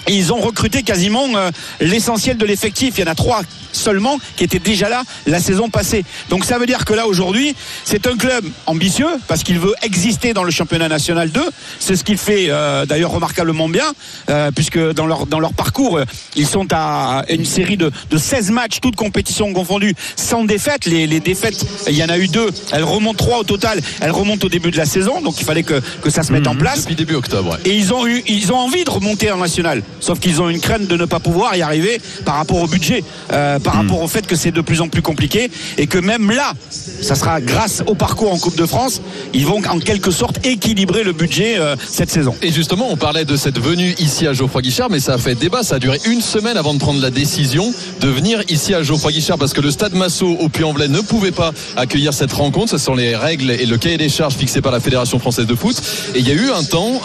Et 0.08 0.16
ils 0.16 0.32
ont 0.34 0.40
recruté 0.40 0.84
quasiment 0.84 1.28
euh, 1.36 1.52
l'essentiel 1.80 2.38
de 2.38 2.46
l'effectif. 2.46 2.96
Il 2.98 3.02
y 3.02 3.04
en 3.04 3.12
a 3.12 3.16
trois 3.16 3.42
seulement 3.78 4.20
qui 4.36 4.44
étaient 4.44 4.60
déjà 4.60 4.90
là 4.90 5.04
la 5.26 5.40
saison 5.40 5.70
passée. 5.70 6.04
Donc 6.30 6.46
ça 6.46 6.58
veut 6.58 6.66
dire 6.66 6.86
que 6.86 6.94
là 6.94 7.08
aujourd'hui, 7.08 7.56
c'est 7.84 8.08
un 8.08 8.18
club 8.18 8.46
ambitieux 8.66 9.08
parce 9.28 9.44
qu'il 9.44 9.60
veut 9.60 9.74
exister 9.84 10.34
dans 10.34 10.44
le 10.44 10.52
championnat 10.52 10.88
national 10.88 11.30
2. 11.30 11.42
C'est 11.80 11.96
ce 11.96 12.04
qu'il 12.04 12.18
fait 12.18 12.48
euh, 12.50 12.86
d'ailleurs 12.86 13.12
remarquablement 13.12 13.70
bien, 13.70 13.94
euh, 14.30 14.52
puisque 14.52 14.80
dans 14.94 15.06
leur, 15.06 15.26
dans 15.28 15.40
leur 15.40 15.54
parcours, 15.54 15.98
euh, 15.98 16.06
ils 16.36 16.48
sont 16.48 16.68
à 16.72 17.24
une 17.30 17.46
série 17.46 17.78
de, 17.78 17.92
de 18.10 18.18
16 18.18 18.52
matchs, 18.52 18.80
toutes 18.82 18.96
compétitions 18.96 19.54
confondues, 19.54 19.96
sans 20.16 20.44
défaite. 20.44 20.86
Les, 20.86 21.08
les 21.08 21.20
défaites, 21.20 21.66
il 21.88 21.96
y 21.96 22.04
en 22.04 22.10
a 22.10 22.18
eu 22.18 22.28
deux. 22.28 22.50
Elles 22.72 22.84
remontent 22.84 23.24
trois 23.24 23.40
au 23.40 23.44
total. 23.44 23.80
Elles 24.02 24.12
remontent 24.12 24.46
au 24.46 24.50
début 24.50 24.72
de 24.72 24.78
la 24.78 24.86
saison. 24.86 25.22
Donc 25.22 25.40
il 25.40 25.46
fallait 25.46 25.64
que, 25.64 25.82
que 26.02 26.10
ça 26.10 26.24
se 26.24 26.32
mette 26.32 26.48
en 26.48 26.56
place. 26.56 26.82
Depuis 26.82 26.96
début 26.96 27.16
octobre. 27.16 27.52
ouais. 27.52 27.58
Et 27.66 27.76
ils 27.76 27.94
ont 27.94 28.08
eu, 28.08 28.24
ils 28.28 28.52
ont 28.52 28.58
envie 28.58 28.84
de 28.84 28.90
remonter 28.90 29.32
en 29.32 29.38
national. 29.38 29.84
Sauf 30.00 30.20
qu'ils 30.20 30.42
ont 30.42 30.50
une 30.50 30.60
crainte 30.60 30.88
de 30.88 30.98
ne 30.98 31.06
pas 31.06 31.20
pouvoir 31.20 31.56
y 31.56 31.62
arriver 31.62 32.00
par 32.26 32.36
rapport 32.36 32.62
au 32.62 32.68
budget, 32.68 33.04
euh, 33.32 33.60
par 33.60 33.74
rapport 33.74 34.02
au 34.02 34.08
fait 34.08 34.26
que 34.26 34.36
c'est 34.36 34.52
de 34.52 34.62
plus 34.62 34.82
en 34.82 34.88
plus 34.88 35.02
compliqué 35.02 35.50
et 35.78 35.88
que 35.88 35.98
même 35.98 36.32
là, 36.32 36.54
ça 36.70 37.16
sera 37.16 37.42
grâce 37.42 37.84
au 37.88 37.96
parcours 37.96 38.34
en 38.34 38.38
Coupe 38.38 38.58
de 38.58 38.66
France, 38.66 39.02
ils 39.34 39.46
vont 39.46 39.62
en 39.70 39.80
quelque 39.80 40.12
sorte 40.12 40.46
équilibrer 40.46 41.04
le 41.04 41.14
budget 41.14 41.58
euh, 41.58 41.76
cette 41.88 42.10
saison. 42.10 42.36
Et 42.42 42.52
justement, 42.52 42.88
on 42.90 42.98
parlait 42.98 43.26
de 43.26 43.36
cette 43.36 43.60
venue 43.60 43.96
ici 44.00 44.28
à 44.28 44.34
Geoffroy 44.34 44.62
Guichard, 44.62 44.90
mais 44.90 45.00
ça 45.00 45.16
a 45.16 45.18
fait 45.18 45.36
débat. 45.36 45.64
Ça 45.64 45.76
a 45.76 45.80
duré 45.80 46.00
une 46.06 46.22
semaine 46.22 46.58
avant 46.58 46.74
de 46.74 46.80
prendre 46.80 47.02
la 47.02 47.10
décision 47.10 47.74
de 48.02 48.08
venir 48.08 48.42
ici 48.50 48.74
à 48.74 48.84
Geoffroy 48.84 49.12
Guichard 49.12 49.38
parce 49.38 49.54
que 49.54 49.62
le 49.62 49.72
stade 49.72 49.94
Massot 49.94 50.38
au 50.40 50.50
Puy-en-Velay 50.50 50.88
ne 50.88 51.02
pouvait 51.02 51.32
pas 51.32 51.52
accueillir 51.76 52.14
cette 52.14 52.34
rencontre. 52.34 52.70
Ce 52.72 52.78
sont 52.78 52.96
les 52.96 53.16
règles 53.16 53.52
et 53.52 53.66
le 53.66 53.78
cahier 53.78 53.98
des 53.98 54.10
charges 54.10 54.36
fixés 54.36 54.62
par 54.62 54.72
la 54.72 54.80
Fédération 54.80 55.20
française 55.20 55.48
de 55.48 55.56
foot. 55.56 55.82
Et 56.16 56.20
il 56.20 56.28
y 56.28 56.32
a 56.32 56.36
eu 56.36 56.50
un 56.52 56.64
temps, 56.64 57.02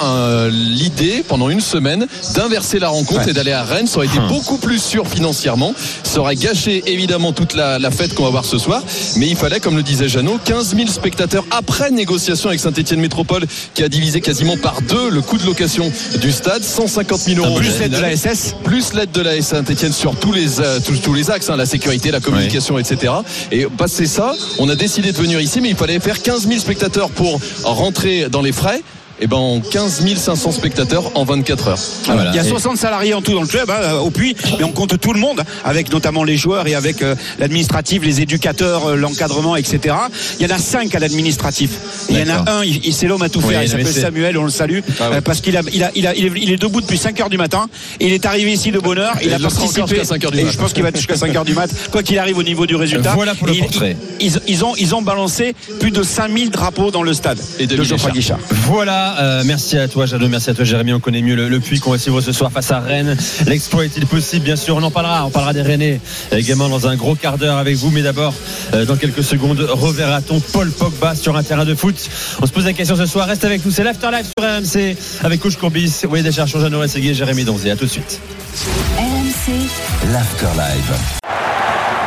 l'idée 0.51 1.25
pendant 1.27 1.49
une 1.49 1.61
semaine 1.61 2.07
d'inverser 2.35 2.79
la 2.83 2.89
rencontre 2.89 3.23
Ouais. 3.25 3.31
et 3.31 3.33
d'aller 3.33 3.53
à 3.53 3.63
Rennes. 3.65 3.87
Ça 3.87 3.97
aurait 3.99 4.07
été 4.07 4.19
beaucoup 4.29 4.59
plus 4.59 4.79
sûr 4.83 5.07
financièrement. 5.09 5.75
Ça 6.05 6.21
aurait 6.21 6.37
gâché 6.37 6.83
évidemment 6.87 7.33
toute 7.33 7.55
la, 7.55 7.79
la 7.79 7.91
fête 7.91 8.15
qu'on 8.15 8.25
va 8.25 8.31
voir 8.31 8.45
ce 8.45 8.59
soir. 8.59 8.83
Mais 9.17 9.27
il 9.29 9.37
fallait, 9.37 9.61
comme 9.61 9.77
le 9.77 9.83
disait 9.83 10.09
Jeannot, 10.09 10.39
15 10.45 10.75
000 10.77 10.89
spectateurs 10.89 11.45
après 11.51 11.91
négociation 11.91 12.49
avec 12.49 12.61
Saint-Etienne 12.61 13.01
Métropole 13.01 13.47
qui 13.75 13.83
a 13.83 13.89
divisé 13.89 14.21
quasiment 14.21 14.57
par 14.57 14.83
deux 14.83 15.11
le 15.11 15.21
coût 15.23 15.39
de 15.39 15.47
location 15.47 15.91
du 16.21 16.31
stade. 16.33 16.63
150 16.63 17.21
000 17.21 17.45
euros. 17.47 17.59
Plus 17.59 17.79
l'aide 17.81 17.93
de 17.93 17.99
la 18.01 18.17
SS. 18.17 18.55
plus 18.65 18.93
l'aide 18.95 19.13
de 19.13 19.21
la 19.23 19.41
Saint-Etienne 19.41 19.93
sur 19.93 20.17
tous 20.17 20.33
les, 20.33 20.61
euh, 20.61 20.79
tous, 20.85 20.97
tous 20.99 21.15
les 21.15 21.31
axes, 21.31 21.49
hein, 21.51 21.57
la 21.57 21.67
sécurité, 21.67 22.11
la 22.11 22.21
communication, 22.21 22.79
etc. 22.79 23.13
Et 23.51 23.67
passé 23.67 24.07
ça, 24.07 24.35
on 24.59 24.69
a 24.69 24.75
décidé 24.75 25.13
de 25.13 25.17
venir 25.17 25.41
ici, 25.41 25.61
mais 25.61 25.71
il 25.71 25.77
fallait 25.77 26.01
faire 26.01 26.21
15 26.23 26.47
000 26.49 26.59
spectateurs 26.61 27.11
pour 27.11 27.41
rentrer 27.65 28.29
dans 28.29 28.43
les 28.43 28.53
frais. 28.53 28.83
Et 29.21 29.27
ben 29.27 29.37
en 29.37 29.61
15 29.61 30.05
500 30.17 30.53
spectateurs 30.53 31.11
en 31.15 31.25
24 31.25 31.69
heures. 31.69 31.79
Voilà. 32.07 32.31
Il 32.31 32.37
y 32.37 32.39
a 32.39 32.45
Et- 32.45 32.49
60 32.49 32.77
salariés 32.77 33.15
en 33.15 33.23
tout 33.23 33.33
dans 33.35 33.43
le 33.43 33.47
club, 33.47 33.71
hein, 33.71 33.99
au 34.03 34.11
Puy, 34.11 34.35
mais 34.59 34.65
on 34.65 34.73
compte 34.73 34.99
tout 35.01 35.13
le 35.13 35.21
monde, 35.21 35.43
avec 35.65 35.93
notamment 35.93 36.25
les 36.25 36.37
joueurs 36.37 36.67
et 36.67 36.75
avec 36.75 37.03
euh, 37.03 37.15
l'administratif, 37.39 38.03
les 38.05 38.21
éducateurs, 38.21 38.87
euh, 38.91 38.97
l'encadrement, 38.97 39.57
etc. 39.57 39.95
Il 40.41 40.47
y 40.49 40.53
en 40.53 40.55
a 40.55 40.59
5 40.59 40.95
à 40.95 40.99
l'administratif. 40.99 41.71
Il 42.11 42.19
y 42.19 42.23
en 42.23 42.35
a 42.35 42.51
un, 42.51 42.65
il, 42.65 42.85
il- 42.87 42.93
c'est 42.95 43.07
l'homme 43.07 43.23
à 43.23 43.29
tout 43.29 43.41
Oui, 43.41 43.51
faire. 43.53 43.63
Il 43.63 43.69
s'appelle 43.69 43.87
Samuel, 43.87 44.39
on 44.39 44.45
le 44.45 44.51
salue, 44.51 44.81
Ah 45.01 45.05
euh, 45.15 45.21
parce 45.21 45.41
qu'il 45.41 45.57
a, 45.57 45.63
il 45.73 45.83
a, 45.85 45.91
il 45.95 46.07
a, 46.07 46.15
il 46.15 46.51
est, 46.53 46.57
debout 46.57 46.81
depuis 46.81 46.99
5 46.99 47.21
heures 47.21 47.31
du 47.31 47.39
matin. 47.39 47.69
Et 48.01 48.07
il 48.09 48.13
est 48.13 48.27
arrivé 48.27 48.53
ici 48.53 48.71
de 48.73 48.79
bonne 48.81 48.99
heure. 48.99 49.15
Il 49.23 49.33
a 49.35 49.39
participé. 49.39 49.87
jusqu'à 49.87 50.05
5 50.05 50.25
heures 50.25 50.31
du 50.31 50.39
et 50.41 50.45
mat. 50.45 50.53
je 50.53 50.59
pense 50.59 50.73
qu'il 50.73 50.83
va 50.83 50.89
être 50.91 50.97
jusqu'à 50.97 51.17
5 51.17 51.35
heures 51.37 51.45
du 51.45 51.55
mat. 51.55 51.71
Quoi 51.91 52.03
qu'il 52.03 52.19
arrive 52.19 52.39
au 52.39 52.43
niveau 52.43 52.67
du 52.67 52.77
résultat. 52.77 53.13
Voilà 53.15 53.35
pour 53.35 53.47
le 53.47 53.55
portrait. 53.55 53.97
Ils, 54.21 54.33
ils 54.49 54.65
ont, 54.65 54.75
ils 54.79 54.95
ont 54.95 55.03
balancé 55.03 55.55
plus 55.81 55.91
de 55.91 56.03
5000 56.03 56.51
drapeaux 56.51 56.91
dans 56.91 57.03
le 57.03 57.13
stade 57.15 57.39
Et 57.59 57.67
de 57.67 57.77
2000 57.77 57.89
Geoffroy 57.89 58.11
Guichard. 58.13 58.39
Voilà, 58.67 59.02
euh, 59.19 59.43
merci 59.45 59.79
à 59.79 59.89
toi 59.89 60.07
Jadot, 60.07 60.29
merci 60.29 60.51
à 60.51 60.55
toi 60.55 60.65
Jérémy, 60.65 60.93
on 60.93 61.01
connaît 61.01 61.23
mieux 61.23 61.35
le, 61.35 61.49
le 61.49 61.61
puits 61.61 61.81
qu'on 61.81 61.91
va 61.93 61.99
suivre 61.99 62.21
ce 62.21 62.33
soir 62.33 62.51
face 62.53 62.71
à 62.71 62.81
Rennes. 62.81 63.17
L'exploit 63.47 63.85
est-il 63.85 64.07
possible? 64.07 64.45
Bien 64.45 64.57
sûr, 64.57 64.77
on 64.77 64.83
en 64.83 64.91
parlera, 64.91 65.27
on 65.27 65.31
parlera 65.31 65.53
des 65.53 65.63
Rennais 65.63 66.01
également 66.31 66.69
dans 66.69 66.87
un 66.87 66.97
gros 66.97 67.15
quart 67.15 67.39
d'heure 67.39 67.59
avec 67.59 67.77
vous, 67.77 67.91
mais 67.91 68.03
d'abord, 68.03 68.35
euh, 68.75 68.85
dans 68.85 68.97
quelques 68.97 69.25
secondes, 69.25 69.61
reverra-t-on 69.61 70.41
Paul 70.41 70.71
Pogba 70.71 71.15
sur 71.15 71.37
un 71.37 71.43
terrain 71.43 71.65
de 71.65 71.75
foot? 71.75 71.97
On 72.41 72.47
se 72.47 72.53
pose 72.53 72.65
la 72.65 72.73
question 72.73 72.97
ce 72.97 73.07
soir, 73.07 73.27
reste 73.29 73.45
avec 73.45 73.65
nous, 73.65 73.71
c'est 73.71 73.85
l'Afterlife 73.85 74.27
sur 74.27 74.45
RMC 74.45 74.97
avec 75.23 75.41
Coach 75.41 75.57
Courbis, 75.57 76.03
Walid 76.09 76.27
Acharchon, 76.27 76.61
Jeannot 76.61 76.81
Rességuier, 76.81 77.15
Jérémy 77.15 77.45
Donzé, 77.45 77.71
à 77.71 77.77
tout 77.77 77.87
de 77.87 77.91
suite. 77.91 78.21
RMC, 78.99 79.53
l'Afterlife. 80.13 81.22